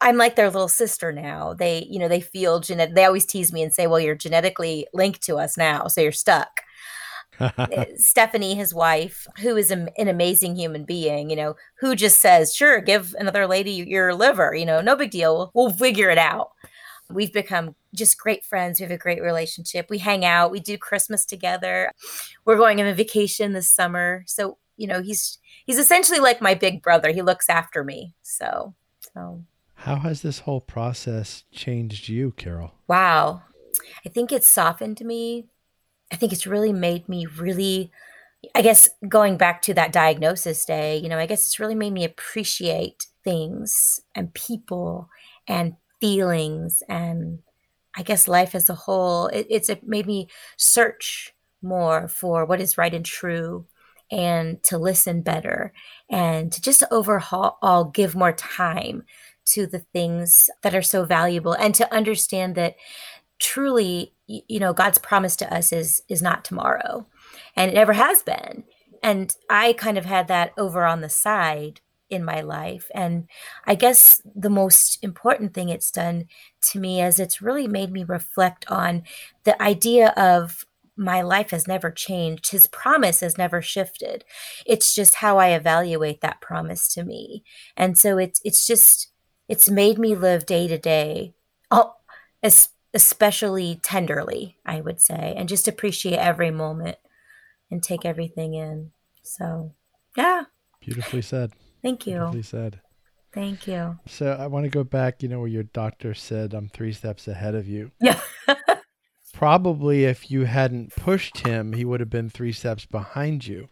I'm 0.00 0.16
like 0.16 0.36
their 0.36 0.50
little 0.50 0.68
sister 0.68 1.12
now. 1.12 1.54
They, 1.54 1.86
you 1.88 1.98
know, 1.98 2.08
they 2.08 2.20
feel 2.20 2.60
genetic. 2.60 2.94
They 2.94 3.04
always 3.04 3.26
tease 3.26 3.52
me 3.52 3.62
and 3.62 3.72
say, 3.72 3.86
"Well, 3.86 4.00
you're 4.00 4.16
genetically 4.16 4.86
linked 4.92 5.22
to 5.22 5.36
us 5.36 5.56
now, 5.56 5.86
so 5.86 6.00
you're 6.00 6.12
stuck." 6.12 6.62
Uh, 7.40 7.86
Stephanie, 7.96 8.54
his 8.54 8.74
wife, 8.74 9.26
who 9.40 9.56
is 9.56 9.70
an 9.70 9.88
amazing 9.96 10.54
human 10.56 10.84
being, 10.84 11.30
you 11.30 11.36
know, 11.36 11.56
who 11.78 11.96
just 11.96 12.20
says, 12.20 12.54
sure, 12.54 12.82
give 12.82 13.14
another 13.18 13.46
lady 13.46 13.70
your 13.72 14.14
liver, 14.14 14.54
you 14.54 14.66
know, 14.66 14.82
no 14.82 14.94
big 14.94 15.10
deal. 15.10 15.50
We'll 15.54 15.70
figure 15.70 16.10
it 16.10 16.18
out. 16.18 16.50
We've 17.12 17.32
become 17.32 17.74
just 17.94 18.18
great 18.18 18.44
friends. 18.44 18.78
We 18.78 18.84
have 18.84 18.92
a 18.92 18.98
great 18.98 19.22
relationship. 19.22 19.86
We 19.90 19.98
hang 19.98 20.24
out. 20.24 20.50
We 20.50 20.60
do 20.60 20.78
Christmas 20.78 21.24
together. 21.24 21.90
We're 22.44 22.56
going 22.56 22.80
on 22.80 22.86
a 22.86 22.94
vacation 22.94 23.52
this 23.52 23.68
summer. 23.68 24.24
So, 24.26 24.58
you 24.76 24.86
know, 24.86 25.02
he's 25.02 25.38
he's 25.66 25.78
essentially 25.78 26.20
like 26.20 26.40
my 26.40 26.54
big 26.54 26.82
brother. 26.82 27.10
He 27.10 27.22
looks 27.22 27.48
after 27.48 27.84
me. 27.84 28.14
So, 28.22 28.74
so 29.14 29.44
how 29.74 29.96
has 29.96 30.22
this 30.22 30.40
whole 30.40 30.60
process 30.60 31.44
changed 31.52 32.08
you, 32.08 32.32
Carol? 32.32 32.74
Wow. 32.86 33.42
I 34.04 34.08
think 34.10 34.30
it's 34.30 34.48
softened 34.48 35.00
me. 35.00 35.46
I 36.12 36.16
think 36.16 36.32
it's 36.32 36.46
really 36.46 36.72
made 36.72 37.08
me 37.08 37.26
really 37.26 37.90
I 38.54 38.62
guess 38.62 38.88
going 39.06 39.36
back 39.36 39.62
to 39.62 39.74
that 39.74 39.92
diagnosis 39.92 40.64
day, 40.64 40.96
you 40.96 41.08
know, 41.08 41.18
I 41.18 41.26
guess 41.26 41.46
it's 41.46 41.60
really 41.60 41.74
made 41.74 41.92
me 41.92 42.04
appreciate 42.04 43.06
things 43.22 44.00
and 44.14 44.32
people 44.32 45.10
and 45.46 45.76
feelings 46.00 46.82
and 46.88 47.40
I 47.96 48.02
guess 48.02 48.28
life 48.28 48.54
as 48.54 48.68
a 48.68 48.74
whole. 48.74 49.26
It, 49.28 49.46
it's 49.50 49.68
it 49.68 49.86
made 49.86 50.06
me 50.06 50.28
search 50.56 51.34
more 51.62 52.08
for 52.08 52.44
what 52.44 52.60
is 52.60 52.78
right 52.78 52.94
and 52.94 53.04
true 53.04 53.66
and 54.10 54.62
to 54.64 54.78
listen 54.78 55.22
better 55.22 55.72
and 56.08 56.52
to 56.52 56.60
just 56.60 56.82
overhaul 56.90 57.58
all 57.62 57.84
give 57.84 58.14
more 58.14 58.32
time 58.32 59.04
to 59.44 59.66
the 59.66 59.80
things 59.92 60.50
that 60.62 60.74
are 60.74 60.82
so 60.82 61.04
valuable 61.04 61.52
and 61.52 61.74
to 61.74 61.92
understand 61.94 62.54
that 62.54 62.76
truly 63.38 64.12
you 64.26 64.60
know 64.60 64.72
god's 64.72 64.98
promise 64.98 65.36
to 65.36 65.54
us 65.54 65.72
is 65.72 66.02
is 66.08 66.20
not 66.20 66.44
tomorrow 66.44 67.06
and 67.56 67.70
it 67.70 67.74
never 67.74 67.92
has 67.92 68.22
been 68.22 68.64
and 69.02 69.36
i 69.48 69.72
kind 69.72 69.96
of 69.96 70.04
had 70.04 70.28
that 70.28 70.52
over 70.58 70.84
on 70.84 71.00
the 71.00 71.08
side 71.08 71.80
in 72.10 72.24
my 72.24 72.40
life. 72.40 72.90
And 72.94 73.28
I 73.64 73.74
guess 73.74 74.20
the 74.34 74.50
most 74.50 75.02
important 75.02 75.54
thing 75.54 75.68
it's 75.68 75.90
done 75.90 76.26
to 76.70 76.80
me 76.80 77.02
is 77.02 77.18
it's 77.18 77.40
really 77.40 77.68
made 77.68 77.92
me 77.92 78.04
reflect 78.04 78.70
on 78.70 79.04
the 79.44 79.60
idea 79.62 80.08
of 80.16 80.66
my 80.96 81.22
life 81.22 81.50
has 81.50 81.66
never 81.66 81.90
changed. 81.90 82.50
His 82.50 82.66
promise 82.66 83.20
has 83.20 83.38
never 83.38 83.62
shifted. 83.62 84.24
It's 84.66 84.94
just 84.94 85.16
how 85.16 85.38
I 85.38 85.48
evaluate 85.48 86.20
that 86.20 86.42
promise 86.42 86.92
to 86.94 87.04
me. 87.04 87.42
And 87.76 87.96
so 87.96 88.18
it's 88.18 88.40
it's 88.44 88.66
just 88.66 89.10
it's 89.48 89.70
made 89.70 89.98
me 89.98 90.14
live 90.14 90.46
day 90.46 90.68
to 90.68 90.78
day, 90.78 91.34
oh, 91.70 91.94
especially 92.94 93.80
tenderly, 93.82 94.58
I 94.66 94.80
would 94.80 95.00
say, 95.00 95.34
and 95.36 95.48
just 95.48 95.66
appreciate 95.66 96.18
every 96.18 96.50
moment 96.50 96.98
and 97.70 97.82
take 97.82 98.04
everything 98.04 98.54
in. 98.54 98.92
So, 99.22 99.74
yeah. 100.16 100.44
Beautifully 100.80 101.22
said. 101.22 101.52
Thank 101.82 102.06
you. 102.06 102.14
Beautifully 102.14 102.42
said. 102.42 102.80
Thank 103.32 103.66
you. 103.66 103.98
So 104.06 104.32
I 104.32 104.46
want 104.48 104.64
to 104.64 104.70
go 104.70 104.82
back, 104.82 105.22
you 105.22 105.28
know, 105.28 105.38
where 105.38 105.48
your 105.48 105.62
doctor 105.62 106.14
said 106.14 106.52
I'm 106.52 106.68
three 106.68 106.92
steps 106.92 107.28
ahead 107.28 107.54
of 107.54 107.68
you. 107.68 107.92
Yeah. 108.00 108.20
Probably 109.32 110.04
if 110.04 110.30
you 110.30 110.44
hadn't 110.44 110.94
pushed 110.96 111.46
him, 111.46 111.72
he 111.72 111.84
would 111.84 112.00
have 112.00 112.10
been 112.10 112.28
three 112.28 112.52
steps 112.52 112.86
behind 112.86 113.46
you. 113.46 113.68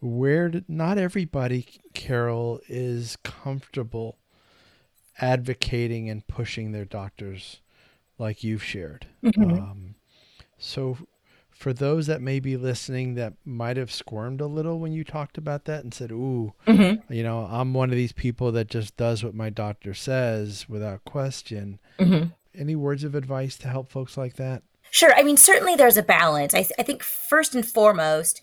Where 0.00 0.50
did 0.50 0.68
not 0.68 0.98
everybody, 0.98 1.66
Carol, 1.94 2.60
is 2.68 3.16
comfortable 3.24 4.18
advocating 5.18 6.10
and 6.10 6.26
pushing 6.26 6.72
their 6.72 6.84
doctors 6.84 7.60
like 8.18 8.44
you've 8.44 8.62
shared. 8.62 9.06
Mm-hmm. 9.24 9.52
Um, 9.52 9.94
so 10.58 10.98
for 11.64 11.72
those 11.72 12.06
that 12.08 12.20
may 12.20 12.40
be 12.40 12.58
listening 12.58 13.14
that 13.14 13.32
might 13.42 13.78
have 13.78 13.90
squirmed 13.90 14.42
a 14.42 14.46
little 14.46 14.78
when 14.78 14.92
you 14.92 15.02
talked 15.02 15.38
about 15.38 15.64
that 15.64 15.82
and 15.82 15.94
said, 15.94 16.12
Ooh, 16.12 16.52
mm-hmm. 16.66 17.10
you 17.10 17.22
know, 17.22 17.48
I'm 17.50 17.72
one 17.72 17.88
of 17.88 17.96
these 17.96 18.12
people 18.12 18.52
that 18.52 18.68
just 18.68 18.98
does 18.98 19.24
what 19.24 19.34
my 19.34 19.48
doctor 19.48 19.94
says 19.94 20.68
without 20.68 21.06
question. 21.06 21.78
Mm-hmm. 21.98 22.28
Any 22.54 22.76
words 22.76 23.02
of 23.02 23.14
advice 23.14 23.56
to 23.56 23.68
help 23.68 23.90
folks 23.90 24.18
like 24.18 24.34
that? 24.34 24.62
Sure. 24.90 25.14
I 25.14 25.22
mean, 25.22 25.38
certainly 25.38 25.74
there's 25.74 25.96
a 25.96 26.02
balance. 26.02 26.52
I, 26.52 26.64
th- 26.64 26.72
I 26.78 26.82
think 26.82 27.02
first 27.02 27.54
and 27.54 27.66
foremost, 27.66 28.42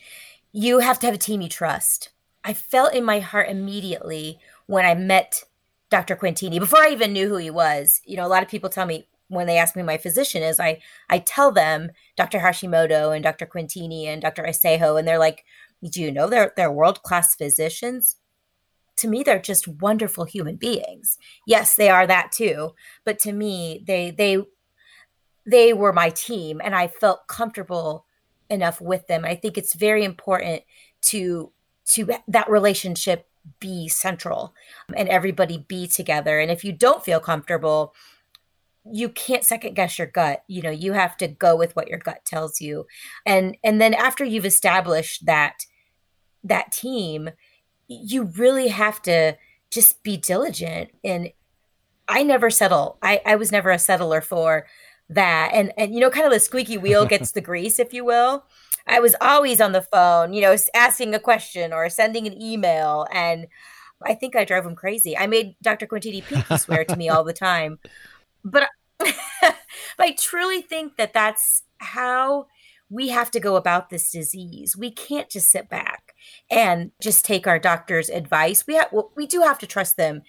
you 0.51 0.79
have 0.79 0.97
to 1.01 1.05
have 1.05 1.13
a 1.13 1.19
team 1.19 1.41
you 1.41 1.47
trust. 1.47 2.09
I 2.43 2.55
felt 2.55 2.95
in 2.95 3.05
my 3.05 3.19
heart 3.19 3.49
immediately 3.49 4.39
when 4.65 4.83
I 4.83 4.95
met 4.95 5.43
Dr. 5.91 6.15
Quintini, 6.15 6.57
before 6.57 6.81
I 6.81 6.89
even 6.89 7.13
knew 7.13 7.29
who 7.29 7.37
he 7.37 7.51
was. 7.51 8.01
You 8.03 8.17
know, 8.17 8.25
a 8.25 8.29
lot 8.29 8.41
of 8.41 8.49
people 8.49 8.71
tell 8.71 8.87
me, 8.87 9.07
when 9.31 9.47
they 9.47 9.57
ask 9.57 9.75
me 9.75 9.83
my 9.83 9.97
physician 9.97 10.43
is, 10.43 10.59
I 10.59 10.79
I 11.09 11.19
tell 11.19 11.51
them 11.51 11.91
Dr. 12.17 12.39
Hashimoto 12.39 13.15
and 13.15 13.23
Dr. 13.23 13.45
Quintini 13.45 14.05
and 14.05 14.21
Dr. 14.21 14.43
Aucejo, 14.43 14.99
and 14.99 15.07
they're 15.07 15.17
like, 15.17 15.45
"Do 15.83 16.01
you 16.01 16.11
know 16.11 16.27
they're 16.27 16.53
they're 16.55 16.71
world 16.71 17.01
class 17.03 17.35
physicians?" 17.35 18.17
To 18.97 19.07
me, 19.07 19.23
they're 19.23 19.39
just 19.39 19.67
wonderful 19.67 20.25
human 20.25 20.57
beings. 20.57 21.17
Yes, 21.47 21.75
they 21.75 21.89
are 21.89 22.05
that 22.05 22.31
too, 22.31 22.71
but 23.05 23.19
to 23.19 23.31
me, 23.31 23.83
they 23.87 24.11
they 24.11 24.43
they 25.45 25.73
were 25.73 25.93
my 25.93 26.09
team, 26.09 26.61
and 26.63 26.75
I 26.75 26.87
felt 26.87 27.27
comfortable 27.27 28.05
enough 28.49 28.81
with 28.81 29.07
them. 29.07 29.23
I 29.23 29.35
think 29.35 29.57
it's 29.57 29.73
very 29.73 30.03
important 30.03 30.63
to 31.03 31.51
to 31.87 32.09
that 32.27 32.49
relationship 32.49 33.27
be 33.59 33.87
central 33.87 34.53
um, 34.89 34.95
and 34.97 35.09
everybody 35.09 35.65
be 35.67 35.87
together. 35.87 36.39
And 36.39 36.51
if 36.51 36.63
you 36.63 36.71
don't 36.71 37.03
feel 37.03 37.19
comfortable, 37.19 37.93
you 38.89 39.09
can't 39.09 39.43
second 39.43 39.75
guess 39.75 39.99
your 39.99 40.07
gut 40.07 40.43
you 40.47 40.61
know 40.61 40.71
you 40.71 40.93
have 40.93 41.15
to 41.15 41.27
go 41.27 41.55
with 41.55 41.75
what 41.75 41.87
your 41.87 41.99
gut 41.99 42.23
tells 42.25 42.59
you. 42.59 42.85
And 43.25 43.57
and 43.63 43.79
then 43.79 43.93
after 43.93 44.25
you've 44.25 44.45
established 44.45 45.25
that 45.25 45.65
that 46.43 46.71
team 46.71 47.29
you 47.87 48.23
really 48.23 48.69
have 48.69 49.01
to 49.03 49.37
just 49.69 50.01
be 50.03 50.17
diligent. 50.17 50.89
And 51.03 51.29
i 52.07 52.23
never 52.23 52.49
settle. 52.49 52.97
I 53.01 53.21
i 53.25 53.35
was 53.35 53.51
never 53.51 53.69
a 53.69 53.79
settler 53.79 54.21
for 54.21 54.65
that. 55.09 55.51
And 55.53 55.71
and 55.77 55.93
you 55.93 55.99
know 55.99 56.09
kind 56.09 56.25
of 56.25 56.31
the 56.31 56.39
squeaky 56.39 56.77
wheel 56.77 57.05
gets 57.05 57.31
the 57.33 57.41
grease 57.41 57.79
if 57.79 57.93
you 57.93 58.03
will. 58.03 58.45
I 58.87 58.99
was 58.99 59.15
always 59.21 59.61
on 59.61 59.73
the 59.73 59.83
phone 59.83 60.33
you 60.33 60.41
know 60.41 60.55
asking 60.73 61.13
a 61.13 61.19
question 61.19 61.71
or 61.71 61.87
sending 61.89 62.25
an 62.25 62.41
email 62.41 63.05
and 63.13 63.45
i 64.03 64.15
think 64.15 64.35
i 64.35 64.43
drove 64.43 64.65
him 64.65 64.75
crazy. 64.75 65.15
I 65.15 65.27
made 65.27 65.55
dr 65.61 65.85
quintini 65.85 66.23
pinky 66.23 66.57
swear 66.57 66.83
to 66.85 66.95
me 66.95 67.09
all 67.09 67.23
the 67.23 67.33
time 67.33 67.77
but 68.43 68.69
I 69.99 70.15
truly 70.17 70.61
think 70.61 70.97
that 70.97 71.13
that's 71.13 71.63
how 71.79 72.47
we 72.89 73.07
have 73.07 73.31
to 73.31 73.39
go 73.39 73.55
about 73.55 73.89
this 73.89 74.11
disease. 74.11 74.75
We 74.77 74.91
can't 74.91 75.29
just 75.29 75.49
sit 75.49 75.69
back 75.69 76.13
and 76.49 76.91
just 77.01 77.23
take 77.23 77.47
our 77.47 77.57
doctor's 77.57 78.09
advice. 78.09 78.67
We 78.67 78.75
have 78.75 78.93
we 79.15 79.25
do 79.25 79.41
have 79.41 79.57
to 79.59 79.67
trust 79.67 79.95
them 79.95 80.23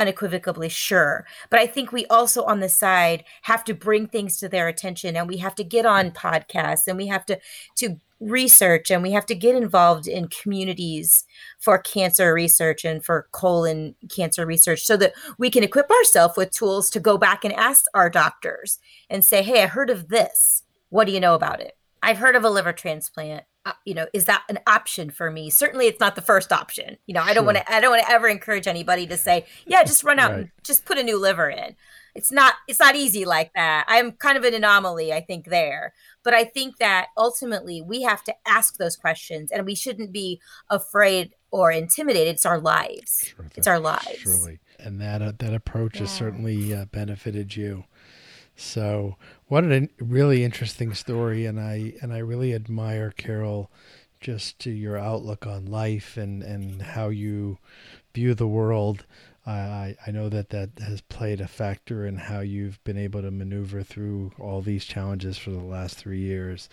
unequivocally 0.00 0.68
sure. 0.68 1.26
But 1.50 1.60
i 1.60 1.66
think 1.66 1.92
we 1.92 2.06
also 2.06 2.42
on 2.44 2.60
the 2.60 2.68
side 2.68 3.24
have 3.42 3.62
to 3.64 3.74
bring 3.74 4.06
things 4.06 4.38
to 4.38 4.48
their 4.48 4.66
attention 4.66 5.16
and 5.16 5.28
we 5.28 5.36
have 5.36 5.54
to 5.56 5.64
get 5.64 5.86
on 5.86 6.10
podcasts 6.10 6.88
and 6.88 6.96
we 6.96 7.06
have 7.08 7.26
to 7.26 7.38
to 7.76 7.96
research 8.20 8.90
and 8.90 9.02
we 9.02 9.12
have 9.12 9.24
to 9.26 9.34
get 9.34 9.54
involved 9.54 10.06
in 10.06 10.28
communities 10.28 11.24
for 11.58 11.78
cancer 11.78 12.34
research 12.34 12.84
and 12.84 13.02
for 13.04 13.28
colon 13.32 13.94
cancer 14.10 14.44
research 14.44 14.82
so 14.82 14.96
that 14.96 15.14
we 15.38 15.50
can 15.50 15.62
equip 15.62 15.90
ourselves 15.90 16.36
with 16.36 16.50
tools 16.50 16.90
to 16.90 17.00
go 17.00 17.16
back 17.16 17.44
and 17.44 17.54
ask 17.54 17.84
our 17.94 18.10
doctors 18.10 18.78
and 19.08 19.24
say 19.24 19.42
hey 19.42 19.62
i 19.62 19.66
heard 19.66 19.90
of 19.90 20.08
this. 20.08 20.64
What 20.90 21.06
do 21.06 21.12
you 21.12 21.20
know 21.20 21.34
about 21.34 21.60
it? 21.60 21.76
I've 22.02 22.18
heard 22.18 22.34
of 22.34 22.44
a 22.44 22.50
liver 22.50 22.72
transplant 22.72 23.44
uh, 23.66 23.72
you 23.84 23.94
know 23.94 24.06
is 24.12 24.24
that 24.24 24.44
an 24.48 24.58
option 24.66 25.10
for 25.10 25.30
me? 25.30 25.50
Certainly 25.50 25.86
it's 25.86 26.00
not 26.00 26.14
the 26.14 26.22
first 26.22 26.52
option. 26.52 26.96
You 27.06 27.14
know 27.14 27.20
i 27.20 27.34
don't 27.34 27.44
sure. 27.44 27.44
want 27.44 27.58
to 27.58 27.72
i 27.72 27.80
don't 27.80 27.90
want 27.90 28.04
to 28.04 28.10
ever 28.10 28.28
encourage 28.28 28.66
anybody 28.66 29.06
to 29.06 29.16
say 29.16 29.46
yeah 29.66 29.82
just 29.82 30.04
run 30.04 30.18
out 30.18 30.30
right. 30.30 30.40
and 30.40 30.50
just 30.62 30.84
put 30.84 30.98
a 30.98 31.02
new 31.02 31.18
liver 31.18 31.50
in. 31.50 31.76
It's 32.14 32.32
not 32.32 32.54
it's 32.68 32.80
not 32.80 32.96
easy 32.96 33.24
like 33.24 33.52
that. 33.54 33.84
I'm 33.88 34.12
kind 34.12 34.36
of 34.36 34.44
an 34.44 34.54
anomaly 34.54 35.12
i 35.12 35.20
think 35.20 35.46
there. 35.46 35.92
But 36.22 36.34
i 36.34 36.44
think 36.44 36.78
that 36.78 37.08
ultimately 37.16 37.82
we 37.82 38.02
have 38.02 38.24
to 38.24 38.34
ask 38.46 38.78
those 38.78 38.96
questions 38.96 39.50
and 39.50 39.66
we 39.66 39.74
shouldn't 39.74 40.12
be 40.12 40.40
afraid 40.68 41.34
or 41.50 41.70
intimidated. 41.72 42.34
It's 42.34 42.46
our 42.46 42.60
lives. 42.60 43.32
Sure 43.36 43.46
it's 43.56 43.66
our 43.66 43.80
lives. 43.80 44.18
Surely. 44.18 44.60
And 44.78 45.00
that 45.00 45.20
uh, 45.20 45.32
that 45.38 45.52
approach 45.52 45.96
yeah. 45.96 46.02
has 46.02 46.10
certainly 46.10 46.72
uh, 46.72 46.86
benefited 46.86 47.54
you 47.56 47.84
so 48.60 49.16
what 49.46 49.64
a 49.64 49.88
really 49.98 50.44
interesting 50.44 50.94
story 50.94 51.46
and 51.46 51.58
i 51.58 51.92
and 52.02 52.12
i 52.12 52.18
really 52.18 52.54
admire 52.54 53.10
carol 53.16 53.70
just 54.20 54.58
to 54.58 54.70
your 54.70 54.98
outlook 54.98 55.46
on 55.46 55.66
life 55.66 56.16
and 56.16 56.42
and 56.42 56.82
how 56.82 57.08
you 57.08 57.58
view 58.12 58.34
the 58.34 58.46
world 58.46 59.04
I, 59.46 59.96
I 60.06 60.10
know 60.10 60.28
that 60.28 60.50
that 60.50 60.70
has 60.80 61.00
played 61.00 61.40
a 61.40 61.48
factor 61.48 62.06
in 62.06 62.16
how 62.16 62.40
you've 62.40 62.82
been 62.84 62.98
able 62.98 63.22
to 63.22 63.30
maneuver 63.30 63.82
through 63.82 64.32
all 64.38 64.60
these 64.60 64.84
challenges 64.84 65.38
for 65.38 65.50
the 65.50 65.58
last 65.58 65.96
three 65.96 66.20
years. 66.20 66.68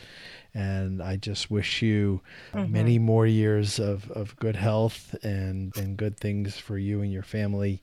And 0.53 1.01
I 1.01 1.15
just 1.15 1.49
wish 1.49 1.81
you 1.81 2.21
mm-hmm. 2.53 2.71
many 2.71 2.99
more 2.99 3.25
years 3.25 3.79
of, 3.79 4.11
of 4.11 4.35
good 4.37 4.57
health 4.57 5.15
and, 5.23 5.75
and 5.77 5.97
good 5.97 6.17
things 6.17 6.57
for 6.57 6.77
you 6.77 7.01
and 7.01 7.11
your 7.11 7.23
family. 7.23 7.81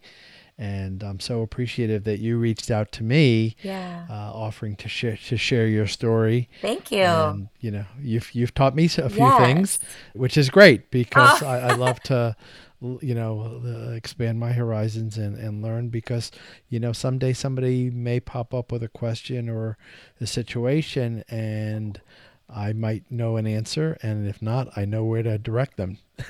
And 0.56 1.02
I'm 1.02 1.18
so 1.20 1.42
appreciative 1.42 2.04
that 2.04 2.20
you 2.20 2.38
reached 2.38 2.70
out 2.70 2.92
to 2.92 3.02
me, 3.02 3.56
Yeah. 3.62 4.06
uh, 4.08 4.12
offering 4.32 4.76
to 4.76 4.88
share 4.88 5.16
to 5.28 5.36
share 5.36 5.66
your 5.66 5.86
story. 5.86 6.48
Thank 6.62 6.90
you. 6.92 6.98
And 7.02 7.48
you 7.60 7.70
know, 7.70 7.86
you've 8.00 8.34
you've 8.34 8.54
taught 8.54 8.74
me 8.76 8.84
a 8.84 8.88
few 9.10 9.24
Yes. 9.24 9.40
things, 9.40 9.78
which 10.14 10.36
is 10.36 10.50
great 10.50 10.90
because 10.90 11.42
Oh. 11.42 11.46
I, 11.46 11.58
I 11.58 11.74
love 11.74 12.00
to, 12.04 12.36
you 12.80 13.14
know, 13.14 13.60
uh, 13.64 13.92
expand 13.92 14.38
my 14.38 14.52
horizons 14.52 15.18
and 15.18 15.36
and 15.36 15.60
learn 15.62 15.88
because 15.88 16.30
you 16.68 16.78
know 16.78 16.92
someday 16.92 17.32
somebody 17.32 17.90
may 17.90 18.20
pop 18.20 18.54
up 18.54 18.70
with 18.70 18.82
a 18.82 18.88
question 18.88 19.48
or 19.48 19.76
a 20.20 20.26
situation 20.26 21.24
and. 21.28 22.00
I 22.48 22.72
might 22.72 23.10
know 23.10 23.36
an 23.36 23.46
answer, 23.46 23.96
and 24.02 24.28
if 24.28 24.42
not, 24.42 24.68
I 24.76 24.84
know 24.84 25.04
where 25.04 25.22
to 25.22 25.38
direct 25.38 25.76
them, 25.76 25.98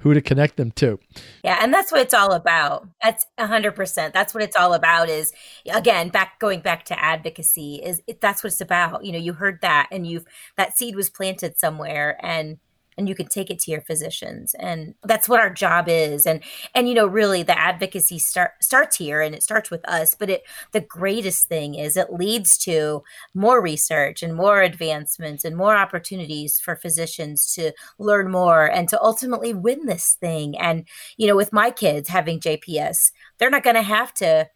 who 0.00 0.14
to 0.14 0.20
connect 0.20 0.56
them 0.56 0.70
to. 0.72 0.98
Yeah, 1.42 1.58
and 1.60 1.74
that's 1.74 1.90
what 1.90 2.00
it's 2.00 2.14
all 2.14 2.32
about. 2.32 2.88
That's 3.02 3.26
a 3.36 3.46
hundred 3.46 3.74
percent. 3.74 4.14
That's 4.14 4.32
what 4.32 4.42
it's 4.42 4.56
all 4.56 4.74
about. 4.74 5.08
Is 5.08 5.32
again 5.70 6.08
back 6.08 6.38
going 6.38 6.60
back 6.60 6.84
to 6.86 7.02
advocacy. 7.02 7.80
Is 7.84 8.00
it, 8.06 8.20
that's 8.20 8.44
what 8.44 8.52
it's 8.52 8.60
about. 8.60 9.04
You 9.04 9.12
know, 9.12 9.18
you 9.18 9.32
heard 9.32 9.60
that, 9.62 9.88
and 9.90 10.06
you've 10.06 10.24
that 10.56 10.78
seed 10.78 10.94
was 10.94 11.10
planted 11.10 11.58
somewhere, 11.58 12.16
and 12.24 12.58
and 12.98 13.08
you 13.08 13.14
can 13.14 13.28
take 13.28 13.48
it 13.50 13.58
to 13.60 13.70
your 13.70 13.80
physicians, 13.80 14.54
and 14.58 14.94
that's 15.04 15.28
what 15.28 15.40
our 15.40 15.50
job 15.50 15.88
is. 15.88 16.26
And 16.26 16.42
and 16.74 16.88
you 16.88 16.94
know, 16.94 17.06
really, 17.06 17.42
the 17.42 17.58
advocacy 17.58 18.18
start 18.18 18.52
starts 18.60 18.96
here, 18.96 19.20
and 19.20 19.34
it 19.34 19.42
starts 19.42 19.70
with 19.70 19.88
us. 19.88 20.14
But 20.14 20.30
it 20.30 20.42
the 20.72 20.80
greatest 20.80 21.48
thing 21.48 21.74
is 21.74 21.96
it 21.96 22.12
leads 22.12 22.58
to 22.58 23.02
more 23.34 23.62
research 23.62 24.22
and 24.22 24.34
more 24.34 24.60
advancements 24.62 25.44
and 25.44 25.56
more 25.56 25.76
opportunities 25.76 26.60
for 26.60 26.76
physicians 26.76 27.54
to 27.54 27.72
learn 27.98 28.30
more 28.30 28.66
and 28.66 28.88
to 28.88 29.00
ultimately 29.00 29.54
win 29.54 29.86
this 29.86 30.16
thing. 30.20 30.58
And 30.58 30.86
you 31.16 31.26
know, 31.26 31.36
with 31.36 31.52
my 31.52 31.70
kids 31.70 32.08
having 32.08 32.40
JPS, 32.40 33.12
they're 33.38 33.50
not 33.50 33.62
going 33.62 33.76
to 33.76 33.82
have 33.82 34.12
to 34.14 34.48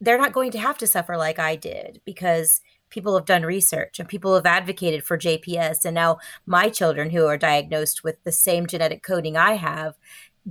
they're 0.00 0.18
not 0.18 0.32
going 0.32 0.52
to 0.52 0.58
have 0.58 0.78
to 0.78 0.86
suffer 0.86 1.16
like 1.16 1.38
I 1.38 1.56
did 1.56 2.00
because 2.04 2.60
people 2.90 3.16
have 3.16 3.26
done 3.26 3.42
research 3.42 3.98
and 3.98 4.08
people 4.08 4.34
have 4.34 4.46
advocated 4.46 5.04
for 5.04 5.18
JPS 5.18 5.84
and 5.84 5.94
now 5.94 6.18
my 6.46 6.68
children 6.68 7.10
who 7.10 7.26
are 7.26 7.36
diagnosed 7.36 8.04
with 8.04 8.22
the 8.24 8.32
same 8.32 8.66
genetic 8.66 9.02
coding 9.02 9.36
I 9.36 9.52
have 9.54 9.94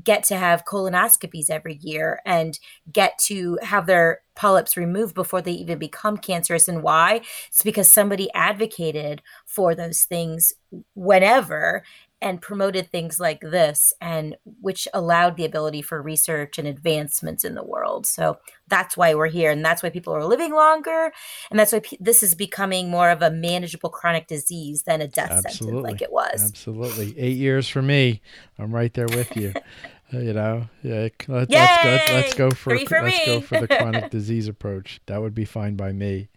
get 0.03 0.23
to 0.23 0.37
have 0.37 0.65
colonoscopies 0.65 1.49
every 1.49 1.75
year 1.81 2.19
and 2.25 2.59
get 2.91 3.17
to 3.17 3.57
have 3.61 3.87
their 3.87 4.21
polyps 4.35 4.77
removed 4.77 5.15
before 5.15 5.41
they 5.41 5.51
even 5.51 5.79
become 5.79 6.17
cancerous. 6.17 6.67
And 6.67 6.83
why? 6.83 7.21
It's 7.47 7.63
because 7.63 7.89
somebody 7.89 8.31
advocated 8.33 9.21
for 9.45 9.73
those 9.73 10.03
things 10.03 10.53
whenever 10.93 11.83
and 12.21 12.41
promoted 12.41 12.91
things 12.91 13.19
like 13.19 13.41
this 13.41 13.93
and 14.01 14.35
which 14.61 14.87
allowed 14.93 15.37
the 15.37 15.45
ability 15.45 15.81
for 15.81 16.01
research 16.01 16.57
and 16.57 16.67
advancements 16.67 17.43
in 17.43 17.55
the 17.55 17.63
world 17.63 18.05
so 18.05 18.37
that's 18.67 18.97
why 18.97 19.13
we're 19.13 19.27
here 19.27 19.51
and 19.51 19.63
that's 19.63 19.83
why 19.83 19.89
people 19.89 20.13
are 20.13 20.25
living 20.25 20.53
longer 20.53 21.11
and 21.49 21.59
that's 21.59 21.71
why 21.71 21.79
pe- 21.79 21.97
this 21.99 22.23
is 22.23 22.35
becoming 22.35 22.89
more 22.89 23.09
of 23.09 23.21
a 23.21 23.31
manageable 23.31 23.89
chronic 23.89 24.27
disease 24.27 24.83
than 24.83 25.01
a 25.01 25.07
death 25.07 25.41
sentence 25.41 25.61
like 25.83 26.01
it 26.01 26.11
was 26.11 26.43
Absolutely. 26.67 27.17
Eight 27.17 27.37
years 27.37 27.67
for 27.67 27.81
me. 27.81 28.21
I'm 28.57 28.73
right 28.73 28.93
there 28.93 29.07
with 29.07 29.35
you. 29.35 29.53
Uh, 30.13 30.19
you 30.19 30.31
know, 30.31 30.69
yeah. 30.83 31.09
Let, 31.27 31.51
let's 31.51 31.83
go. 31.83 32.13
Let's 32.13 32.33
go 32.33 32.51
for 32.51 32.79
for 32.79 33.01
let's 33.01 33.25
go 33.25 33.41
for 33.41 33.59
the 33.59 33.67
chronic 33.67 34.09
disease 34.09 34.47
approach. 34.47 35.01
That 35.07 35.21
would 35.21 35.35
be 35.35 35.43
fine 35.43 35.75
by 35.75 35.91
me. 35.91 36.29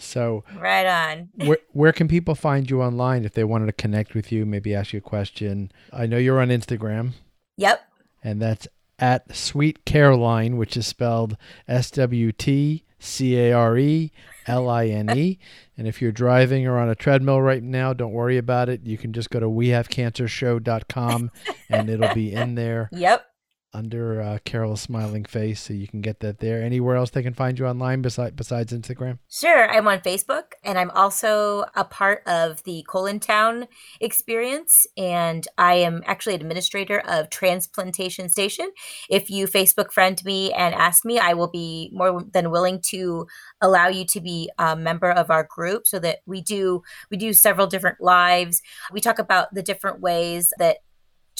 So, 0.00 0.44
right 0.58 0.86
on 0.86 1.28
where 1.46 1.58
where 1.72 1.92
can 1.92 2.08
people 2.08 2.34
find 2.34 2.68
you 2.68 2.82
online 2.82 3.24
if 3.24 3.34
they 3.34 3.44
wanted 3.44 3.66
to 3.66 3.72
connect 3.72 4.14
with 4.14 4.32
you? 4.32 4.46
Maybe 4.46 4.74
ask 4.74 4.92
you 4.92 4.98
a 4.98 5.02
question. 5.02 5.70
I 5.92 6.06
know 6.06 6.16
you're 6.18 6.40
on 6.40 6.48
Instagram, 6.48 7.12
yep 7.56 7.80
and 8.22 8.40
that's 8.40 8.66
at 8.98 9.34
Sweet 9.34 9.84
Caroline, 9.84 10.56
which 10.56 10.76
is 10.76 10.86
spelled 10.86 11.36
S 11.66 11.90
W 11.92 12.32
T 12.32 12.84
C 12.98 13.36
A 13.38 13.52
R 13.52 13.78
E 13.78 14.12
L 14.46 14.68
I 14.68 14.86
N 14.86 15.16
E. 15.16 15.38
And 15.80 15.88
if 15.88 16.02
you're 16.02 16.12
driving 16.12 16.66
or 16.66 16.76
on 16.78 16.90
a 16.90 16.94
treadmill 16.94 17.40
right 17.40 17.62
now, 17.62 17.94
don't 17.94 18.12
worry 18.12 18.36
about 18.36 18.68
it. 18.68 18.84
You 18.84 18.98
can 18.98 19.14
just 19.14 19.30
go 19.30 19.40
to 19.40 19.46
wehavecancershow.com 19.46 21.30
and 21.70 21.88
it'll 21.88 22.12
be 22.12 22.34
in 22.34 22.54
there 22.54 22.90
yep 22.92 23.24
under 23.72 24.20
uh, 24.20 24.38
Carol's 24.44 24.80
smiling 24.80 25.24
face, 25.24 25.60
so 25.60 25.72
you 25.72 25.86
can 25.86 26.00
get 26.00 26.20
that 26.20 26.38
there. 26.38 26.62
Anywhere 26.62 26.96
else 26.96 27.10
they 27.10 27.22
can 27.22 27.34
find 27.34 27.58
you 27.58 27.66
online 27.66 28.02
besides 28.02 28.34
besides 28.36 28.72
Instagram? 28.72 29.18
Sure, 29.30 29.70
I'm 29.70 29.86
on 29.86 30.00
Facebook 30.00 30.52
and 30.64 30.78
I'm 30.78 30.90
also 30.90 31.64
a 31.74 31.84
part 31.84 32.22
of 32.26 32.62
the 32.64 32.84
Colon 32.88 33.20
Town 33.20 33.68
experience 34.00 34.86
and 34.96 35.46
I 35.56 35.74
am 35.74 36.02
actually 36.06 36.34
administrator 36.34 37.00
of 37.00 37.30
Transplantation 37.30 38.28
Station. 38.28 38.70
If 39.08 39.30
you 39.30 39.46
Facebook 39.46 39.92
friend 39.92 40.22
me 40.24 40.52
and 40.52 40.74
ask 40.74 41.04
me, 41.04 41.18
I 41.18 41.34
will 41.34 41.50
be 41.50 41.90
more 41.92 42.22
than 42.22 42.50
willing 42.50 42.80
to 42.86 43.26
allow 43.60 43.88
you 43.88 44.04
to 44.06 44.20
be 44.20 44.50
a 44.58 44.76
member 44.76 45.10
of 45.10 45.30
our 45.30 45.44
group 45.44 45.86
so 45.86 45.98
that 46.00 46.18
we 46.26 46.40
do 46.40 46.82
we 47.10 47.16
do 47.16 47.32
several 47.32 47.66
different 47.66 48.00
lives. 48.00 48.62
We 48.92 49.00
talk 49.00 49.18
about 49.18 49.54
the 49.54 49.62
different 49.62 50.00
ways 50.00 50.52
that 50.58 50.78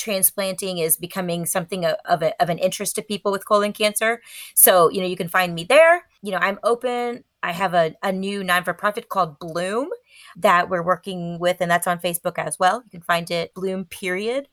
transplanting 0.01 0.79
is 0.79 0.97
becoming 0.97 1.47
something 1.47 1.85
of, 1.85 1.95
of, 2.07 2.23
a, 2.23 2.33
of 2.43 2.49
an 2.51 2.59
interest 2.59 2.97
to 2.97 3.03
people 3.03 3.31
with 3.31 3.47
colon 3.47 3.73
cancer. 3.73 4.21
So, 4.55 4.89
you 4.91 5.01
know, 5.01 5.07
you 5.07 5.17
can 5.17 5.29
find 5.29 5.55
me 5.55 5.65
there. 5.65 6.07
You 6.23 6.33
know, 6.33 6.39
I'm 6.39 6.59
open. 6.65 7.25
I 7.43 7.53
have 7.53 7.75
a, 7.75 7.95
a 8.03 8.13
new 8.13 8.43
non 8.45 8.65
for 8.65 8.75
profit 8.75 9.09
called 9.09 9.39
Bloom 9.39 9.89
that 10.37 10.69
we're 10.69 10.83
working 10.83 11.39
with, 11.39 11.57
and 11.61 11.71
that's 11.71 11.87
on 11.87 11.99
Facebook 11.99 12.39
as 12.39 12.59
well. 12.59 12.83
You 12.85 12.91
can 12.91 13.01
find 13.03 13.31
it 13.31 13.55
Bloom, 13.55 13.85
period. 13.85 14.49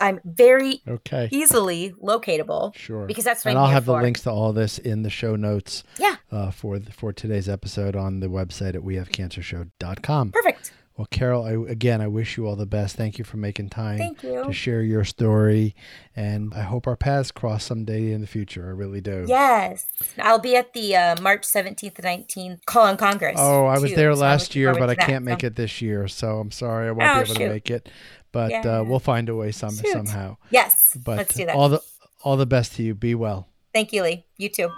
I'm 0.00 0.18
very 0.24 0.82
Okay. 0.88 1.28
easily 1.30 1.92
locatable 2.02 2.74
Sure. 2.74 3.06
because 3.06 3.24
that's 3.24 3.44
what 3.44 3.50
and 3.50 3.58
I'm 3.58 3.62
I'll 3.64 3.68
here 3.68 3.74
have 3.74 3.84
the 3.84 3.92
links 3.92 4.22
to 4.22 4.30
all 4.32 4.52
this 4.52 4.78
in 4.78 5.02
the 5.02 5.10
show 5.10 5.36
notes 5.36 5.84
Yeah, 5.98 6.16
uh, 6.32 6.50
for 6.50 6.78
the, 6.80 6.90
for 6.90 7.12
today's 7.12 7.48
episode 7.48 7.94
on 7.94 8.18
the 8.20 8.26
website 8.26 8.74
at 8.74 8.82
wehavecancershow.com. 8.82 10.32
perfect. 10.32 10.72
Well, 10.96 11.06
Carol, 11.10 11.44
I, 11.44 11.70
again, 11.70 12.00
I 12.02 12.06
wish 12.06 12.36
you 12.36 12.46
all 12.46 12.54
the 12.54 12.66
best. 12.66 12.96
Thank 12.96 13.18
you 13.18 13.24
for 13.24 13.38
making 13.38 13.70
time 13.70 14.14
to 14.20 14.52
share 14.52 14.82
your 14.82 15.04
story, 15.04 15.74
and 16.14 16.52
I 16.54 16.60
hope 16.62 16.86
our 16.86 16.96
paths 16.96 17.32
cross 17.32 17.64
someday 17.64 18.12
in 18.12 18.20
the 18.20 18.26
future. 18.26 18.66
I 18.66 18.70
really 18.72 19.00
do. 19.00 19.24
Yes, 19.26 19.86
I'll 20.18 20.38
be 20.38 20.54
at 20.54 20.74
the 20.74 20.94
uh, 20.94 21.20
March 21.22 21.42
17th 21.42 21.98
and 22.04 22.28
19th 22.28 22.76
on 22.76 22.96
Congress. 22.98 23.36
Oh, 23.38 23.64
I 23.64 23.78
was 23.78 23.90
too, 23.90 23.96
there 23.96 24.14
last 24.14 24.50
looking 24.50 24.60
year, 24.62 24.74
but 24.74 24.90
I 24.90 24.94
that. 24.94 25.06
can't 25.06 25.24
make 25.24 25.42
it 25.42 25.56
this 25.56 25.80
year, 25.80 26.08
so 26.08 26.38
I'm 26.40 26.50
sorry 26.50 26.88
I 26.88 26.90
won't 26.90 27.10
Oh, 27.10 27.14
be 27.24 27.30
able 27.30 27.34
to 27.36 27.48
make 27.48 27.70
it. 27.70 27.88
But 28.30 28.50
Yeah. 28.50 28.80
uh, 28.80 28.84
we'll 28.84 28.98
find 28.98 29.28
a 29.30 29.34
way 29.34 29.50
some 29.52 29.74
Shoot. 29.74 29.92
somehow. 29.92 30.36
Yes, 30.50 30.96
But 31.02 31.16
let's 31.16 31.34
do 31.34 31.46
that. 31.46 31.54
all 31.54 31.68
the 31.70 31.80
all 32.22 32.36
the 32.36 32.46
best 32.46 32.76
to 32.76 32.82
you. 32.82 32.94
Be 32.94 33.14
well. 33.14 33.48
Thank 33.74 33.92
you, 33.94 34.02
Lee. 34.02 34.26
You 34.36 34.50
too. 34.50 34.68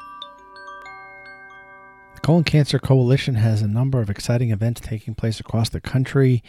The 2.14 2.20
Colon 2.20 2.44
Cancer 2.44 2.78
Coalition 2.78 3.34
has 3.34 3.60
a 3.60 3.68
number 3.68 4.00
of 4.00 4.08
exciting 4.08 4.50
events 4.50 4.80
taking 4.80 5.14
place 5.14 5.40
across 5.40 5.68
the 5.68 5.80
country. 5.80 6.42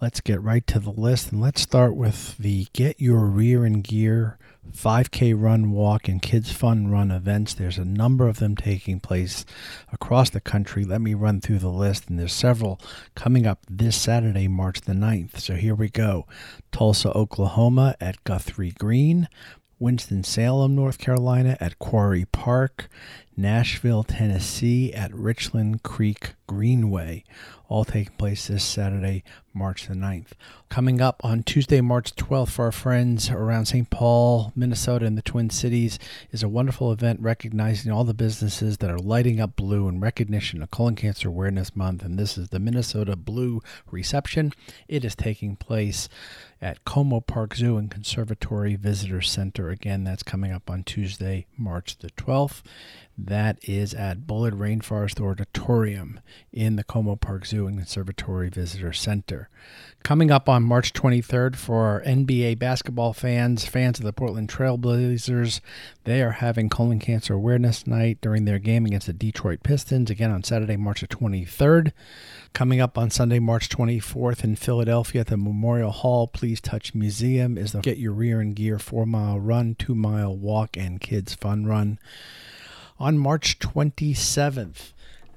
Let's 0.00 0.20
get 0.20 0.42
right 0.42 0.66
to 0.66 0.78
the 0.78 0.90
list 0.90 1.32
and 1.32 1.40
let's 1.40 1.62
start 1.62 1.96
with 1.96 2.36
the 2.38 2.66
Get 2.72 3.00
Your 3.00 3.26
Rear 3.26 3.64
in 3.64 3.80
Gear 3.80 4.38
5K 4.72 5.34
run, 5.36 5.70
walk, 5.70 6.08
and 6.08 6.20
kids 6.20 6.50
fun 6.50 6.88
run 6.88 7.10
events. 7.10 7.54
There's 7.54 7.78
a 7.78 7.84
number 7.84 8.28
of 8.28 8.38
them 8.38 8.56
taking 8.56 8.98
place 9.00 9.44
across 9.92 10.30
the 10.30 10.40
country. 10.40 10.84
Let 10.84 11.00
me 11.00 11.14
run 11.14 11.40
through 11.40 11.60
the 11.60 11.68
list, 11.68 12.08
and 12.08 12.18
there's 12.18 12.32
several 12.32 12.80
coming 13.14 13.46
up 13.46 13.60
this 13.68 13.96
Saturday, 13.96 14.48
March 14.48 14.82
the 14.82 14.92
9th. 14.92 15.38
So 15.38 15.54
here 15.54 15.74
we 15.74 15.88
go 15.88 16.26
Tulsa, 16.72 17.12
Oklahoma 17.12 17.94
at 18.00 18.22
Guthrie 18.24 18.72
Green, 18.72 19.28
Winston-Salem, 19.78 20.74
North 20.74 20.98
Carolina 20.98 21.56
at 21.60 21.78
Quarry 21.78 22.24
Park, 22.24 22.88
Nashville, 23.36 24.04
Tennessee 24.04 24.92
at 24.92 25.12
Richland 25.14 25.82
Creek 25.82 26.34
Greenway, 26.46 27.24
all 27.68 27.84
taking 27.84 28.14
place 28.14 28.46
this 28.46 28.64
Saturday, 28.64 29.24
March 29.52 29.86
the 29.86 29.94
9th. 29.94 30.32
Coming 30.68 31.00
up 31.00 31.20
on 31.24 31.42
Tuesday, 31.42 31.80
March 31.80 32.14
12th, 32.16 32.50
for 32.50 32.64
our 32.66 32.72
friends 32.72 33.30
around 33.30 33.66
St. 33.66 33.88
Paul, 33.88 34.52
Minnesota, 34.56 35.06
and 35.06 35.16
the 35.16 35.22
Twin 35.22 35.50
Cities, 35.50 35.98
is 36.32 36.42
a 36.42 36.48
wonderful 36.48 36.90
event 36.90 37.20
recognizing 37.20 37.92
all 37.92 38.04
the 38.04 38.14
businesses 38.14 38.78
that 38.78 38.90
are 38.90 38.98
lighting 38.98 39.40
up 39.40 39.56
blue 39.56 39.88
in 39.88 40.00
recognition 40.00 40.62
of 40.62 40.70
Colon 40.70 40.96
Cancer 40.96 41.28
Awareness 41.28 41.76
Month. 41.76 42.02
And 42.02 42.18
this 42.18 42.36
is 42.36 42.48
the 42.48 42.58
Minnesota 42.58 43.14
Blue 43.16 43.60
Reception. 43.90 44.52
It 44.88 45.04
is 45.04 45.14
taking 45.14 45.56
place 45.56 46.08
at 46.60 46.84
Como 46.84 47.20
Park 47.20 47.54
Zoo 47.54 47.76
and 47.76 47.90
Conservatory 47.90 48.74
Visitor 48.74 49.20
Center. 49.20 49.70
Again, 49.70 50.02
that's 50.02 50.22
coming 50.22 50.50
up 50.50 50.70
on 50.70 50.82
Tuesday, 50.82 51.46
March 51.56 51.98
the 51.98 52.10
12th. 52.10 52.62
That 53.16 53.58
is 53.62 53.94
at 53.94 54.26
Bullard 54.26 54.54
Rainforest 54.54 55.20
Auditorium 55.20 56.20
in 56.52 56.74
the 56.74 56.82
Como 56.82 57.14
Park 57.14 57.46
Zoo 57.46 57.53
and 57.62 57.78
Conservatory 57.78 58.48
Visitor 58.48 58.92
Center. 58.92 59.48
Coming 60.02 60.30
up 60.30 60.48
on 60.48 60.64
March 60.64 60.92
23rd 60.92 61.56
for 61.56 61.86
our 61.86 62.02
NBA 62.02 62.58
basketball 62.58 63.12
fans, 63.12 63.64
fans 63.64 63.98
of 63.98 64.04
the 64.04 64.12
Portland 64.12 64.50
Trailblazers, 64.50 65.60
they 66.02 66.20
are 66.20 66.32
having 66.32 66.68
colon 66.68 66.98
cancer 66.98 67.32
awareness 67.34 67.86
night 67.86 68.18
during 68.20 68.44
their 68.44 68.58
game 68.58 68.84
against 68.84 69.06
the 69.06 69.12
Detroit 69.12 69.62
Pistons 69.62 70.10
again 70.10 70.30
on 70.30 70.42
Saturday, 70.42 70.76
March 70.76 71.02
23rd. 71.08 71.92
Coming 72.52 72.80
up 72.80 72.98
on 72.98 73.10
Sunday, 73.10 73.38
March 73.38 73.68
24th 73.68 74.44
in 74.44 74.56
Philadelphia 74.56 75.22
at 75.22 75.28
the 75.28 75.36
Memorial 75.36 75.92
Hall 75.92 76.26
Please 76.26 76.60
Touch 76.60 76.94
Museum 76.94 77.56
is 77.56 77.72
the 77.72 77.80
Get 77.80 77.98
Your 77.98 78.12
Rear 78.12 78.40
in 78.40 78.54
Gear 78.54 78.78
4 78.78 79.06
mile 79.06 79.38
run, 79.38 79.76
2 79.78 79.94
mile 79.94 80.36
walk, 80.36 80.76
and 80.76 81.00
kids 81.00 81.34
fun 81.34 81.64
run. 81.64 81.98
On 82.98 83.18
March 83.18 83.58
27th, 83.58 84.93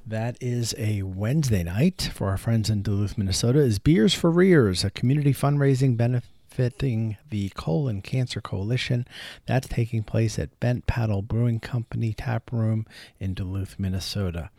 that 0.07 0.37
is 0.39 0.73
a 0.77 1.01
Wednesday 1.01 1.63
night 1.63 2.09
for 2.13 2.29
our 2.29 2.37
friends 2.37 2.69
in 2.69 2.81
Duluth, 2.81 3.17
Minnesota, 3.17 3.59
is 3.59 3.77
Beers 3.77 4.13
for 4.13 4.31
Rears, 4.31 4.83
a 4.83 4.89
community 4.89 5.33
fundraising 5.33 5.97
benefit 5.97 6.29
benefiting 6.57 7.17
the 7.29 7.49
Colon 7.49 8.01
Cancer 8.01 8.41
Coalition. 8.41 9.05
That's 9.45 9.67
taking 9.67 10.03
place 10.03 10.39
at 10.39 10.59
Bent 10.59 10.87
Paddle 10.87 11.21
Brewing 11.21 11.59
Company 11.59 12.13
Tap 12.13 12.51
Room 12.51 12.87
in 13.19 13.35
Duluth, 13.35 13.75
Minnesota. 13.77 14.49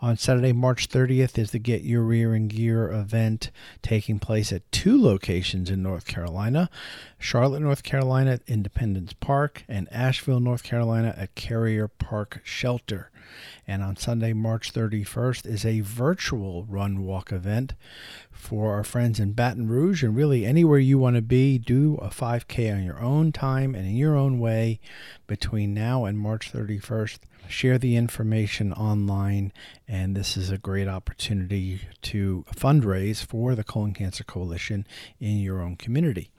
On 0.00 0.16
Saturday, 0.16 0.52
March 0.52 0.88
30th, 0.88 1.36
is 1.38 1.50
the 1.50 1.58
Get 1.58 1.82
Your 1.82 2.02
Rear 2.02 2.36
in 2.36 2.46
Gear 2.46 2.90
event 2.92 3.50
taking 3.82 4.20
place 4.20 4.52
at 4.52 4.70
two 4.70 5.00
locations 5.00 5.70
in 5.70 5.82
North 5.82 6.06
Carolina 6.06 6.70
Charlotte, 7.18 7.60
North 7.60 7.82
Carolina 7.82 8.32
at 8.32 8.42
Independence 8.46 9.12
Park, 9.12 9.64
and 9.68 9.92
Asheville, 9.92 10.40
North 10.40 10.62
Carolina 10.62 11.14
at 11.16 11.34
Carrier 11.34 11.88
Park 11.88 12.40
Shelter. 12.44 13.10
And 13.66 13.82
on 13.82 13.96
Sunday, 13.96 14.32
March 14.32 14.72
31st, 14.72 15.46
is 15.46 15.64
a 15.64 15.80
virtual 15.80 16.64
run 16.64 17.04
walk 17.04 17.30
event 17.30 17.74
for 18.30 18.72
our 18.72 18.82
friends 18.82 19.20
in 19.20 19.32
Baton 19.32 19.68
Rouge. 19.68 20.02
And 20.02 20.16
really, 20.16 20.44
anywhere 20.44 20.78
you 20.78 20.98
want 20.98 21.16
to 21.16 21.22
do 21.58 21.98
a 22.02 22.08
5K 22.08 22.74
on 22.74 22.84
your 22.84 23.00
own 23.00 23.32
time 23.32 23.74
and 23.74 23.86
in 23.86 23.96
your 23.96 24.16
own 24.16 24.38
way 24.38 24.80
between 25.26 25.72
now 25.72 26.04
and 26.04 26.18
March 26.18 26.52
31st. 26.52 27.20
Share 27.48 27.78
the 27.78 27.96
information 27.96 28.72
online, 28.72 29.52
and 29.88 30.16
this 30.16 30.36
is 30.36 30.50
a 30.50 30.58
great 30.58 30.86
opportunity 30.86 31.80
to 32.02 32.44
fundraise 32.54 33.24
for 33.24 33.54
the 33.54 33.64
Colon 33.64 33.94
Cancer 33.94 34.22
Coalition 34.22 34.86
in 35.18 35.38
your 35.38 35.60
own 35.60 35.76
community. 35.76 36.30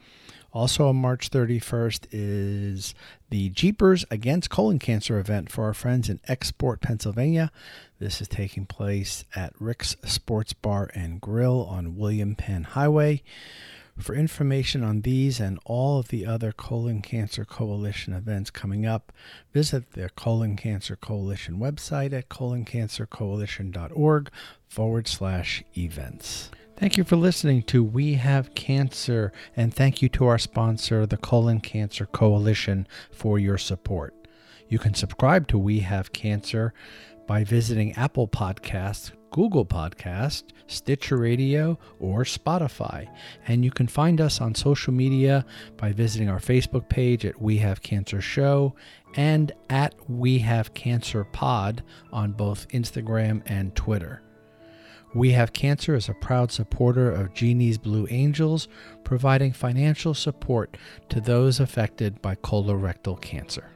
Also 0.54 0.90
on 0.90 0.98
March 0.98 1.30
31st 1.30 2.08
is 2.12 2.94
the 3.30 3.50
Jeepers 3.50 4.04
Against 4.12 4.50
Colon 4.50 4.80
Cancer 4.80 5.18
event 5.18 5.50
for 5.50 5.64
our 5.64 5.74
friends 5.74 6.10
in 6.10 6.20
Export, 6.28 6.82
Pennsylvania. 6.82 7.52
This 8.00 8.20
is 8.20 8.28
taking 8.28 8.66
place 8.66 9.24
at 9.34 9.54
Rick's 9.60 9.96
Sports 10.04 10.52
Bar 10.52 10.92
and 10.94 11.22
Grill 11.22 11.66
on 11.66 11.96
William 11.96 12.36
Penn 12.36 12.64
Highway. 12.64 13.24
For 13.98 14.16
information 14.16 14.84
on 14.84 15.02
these 15.02 15.40
and 15.40 15.60
all 15.66 16.00
of 16.00 16.08
the 16.08 16.26
other 16.26 16.52
Colon 16.52 17.02
Cancer 17.02 17.46
Coalition 17.46 18.14
events 18.14 18.50
coming 18.50 18.86
up, 18.86 19.12
visit 19.54 19.92
the 19.92 20.10
Colon 20.10 20.56
Cancer 20.56 20.96
Coalition 20.96 21.60
website 21.60 22.14
at 22.14 22.30
coloncancercoalition.org 22.30 24.32
forward 24.68 25.08
slash 25.08 25.64
events. 25.78 26.50
Thank 26.78 26.98
you 26.98 27.04
for 27.04 27.16
listening 27.16 27.62
to 27.64 27.84
We 27.84 28.16
Have 28.16 28.56
Cancer, 28.56 29.32
and 29.56 29.72
thank 29.72 30.02
you 30.02 30.10
to 30.10 30.26
our 30.26 30.40
sponsor, 30.40 31.06
the 31.06 31.18
Colon 31.18 31.60
Cancer 31.60 32.08
Coalition, 32.08 32.88
for 33.12 33.38
your 33.38 33.60
support. 33.60 34.16
You 34.68 34.80
can 34.80 34.96
subscribe 34.96 35.48
to 35.50 35.60
We 35.60 35.82
Have 35.82 36.12
Cancer 36.12 36.74
by 37.28 37.44
visiting 37.44 37.94
Apple 37.94 38.28
Podcasts, 38.28 39.12
Google 39.32 39.66
Podcast, 39.66 40.44
Stitcher 40.68 41.18
Radio, 41.18 41.80
or 42.00 42.24
Spotify. 42.24 43.08
And 43.48 43.64
you 43.64 43.72
can 43.72 43.88
find 43.88 44.20
us 44.20 44.42
on 44.42 44.54
social 44.54 44.94
media 44.94 45.46
by 45.78 45.94
visiting 45.94 46.30
our 46.30 46.40
Facebook 46.40 46.90
page 46.90 47.26
at 47.26 47.42
We 47.42 47.58
Have 47.58 47.82
Cancer 47.82 48.22
Show 48.22 48.76
and 49.16 49.52
at 49.70 49.96
We 50.10 50.40
Have 50.40 50.74
Cancer 50.74 51.24
Pod 51.24 51.84
on 52.12 52.34
both 52.34 52.68
Instagram 52.70 53.42
and 53.46 53.76
Twitter. 53.76 54.22
We 55.14 55.32
Have 55.32 55.52
Cancer 55.52 55.96
is 55.96 56.08
a 56.08 56.14
proud 56.14 56.52
supporter 56.52 57.12
of 57.12 57.34
Genie's 57.34 57.78
Blue 57.78 58.08
Angels, 58.10 58.70
providing 59.04 59.52
financial 59.52 60.14
support 60.14 60.78
to 61.10 61.20
those 61.20 61.60
affected 61.60 62.22
by 62.22 62.36
colorectal 62.36 63.20
cancer. 63.20 63.72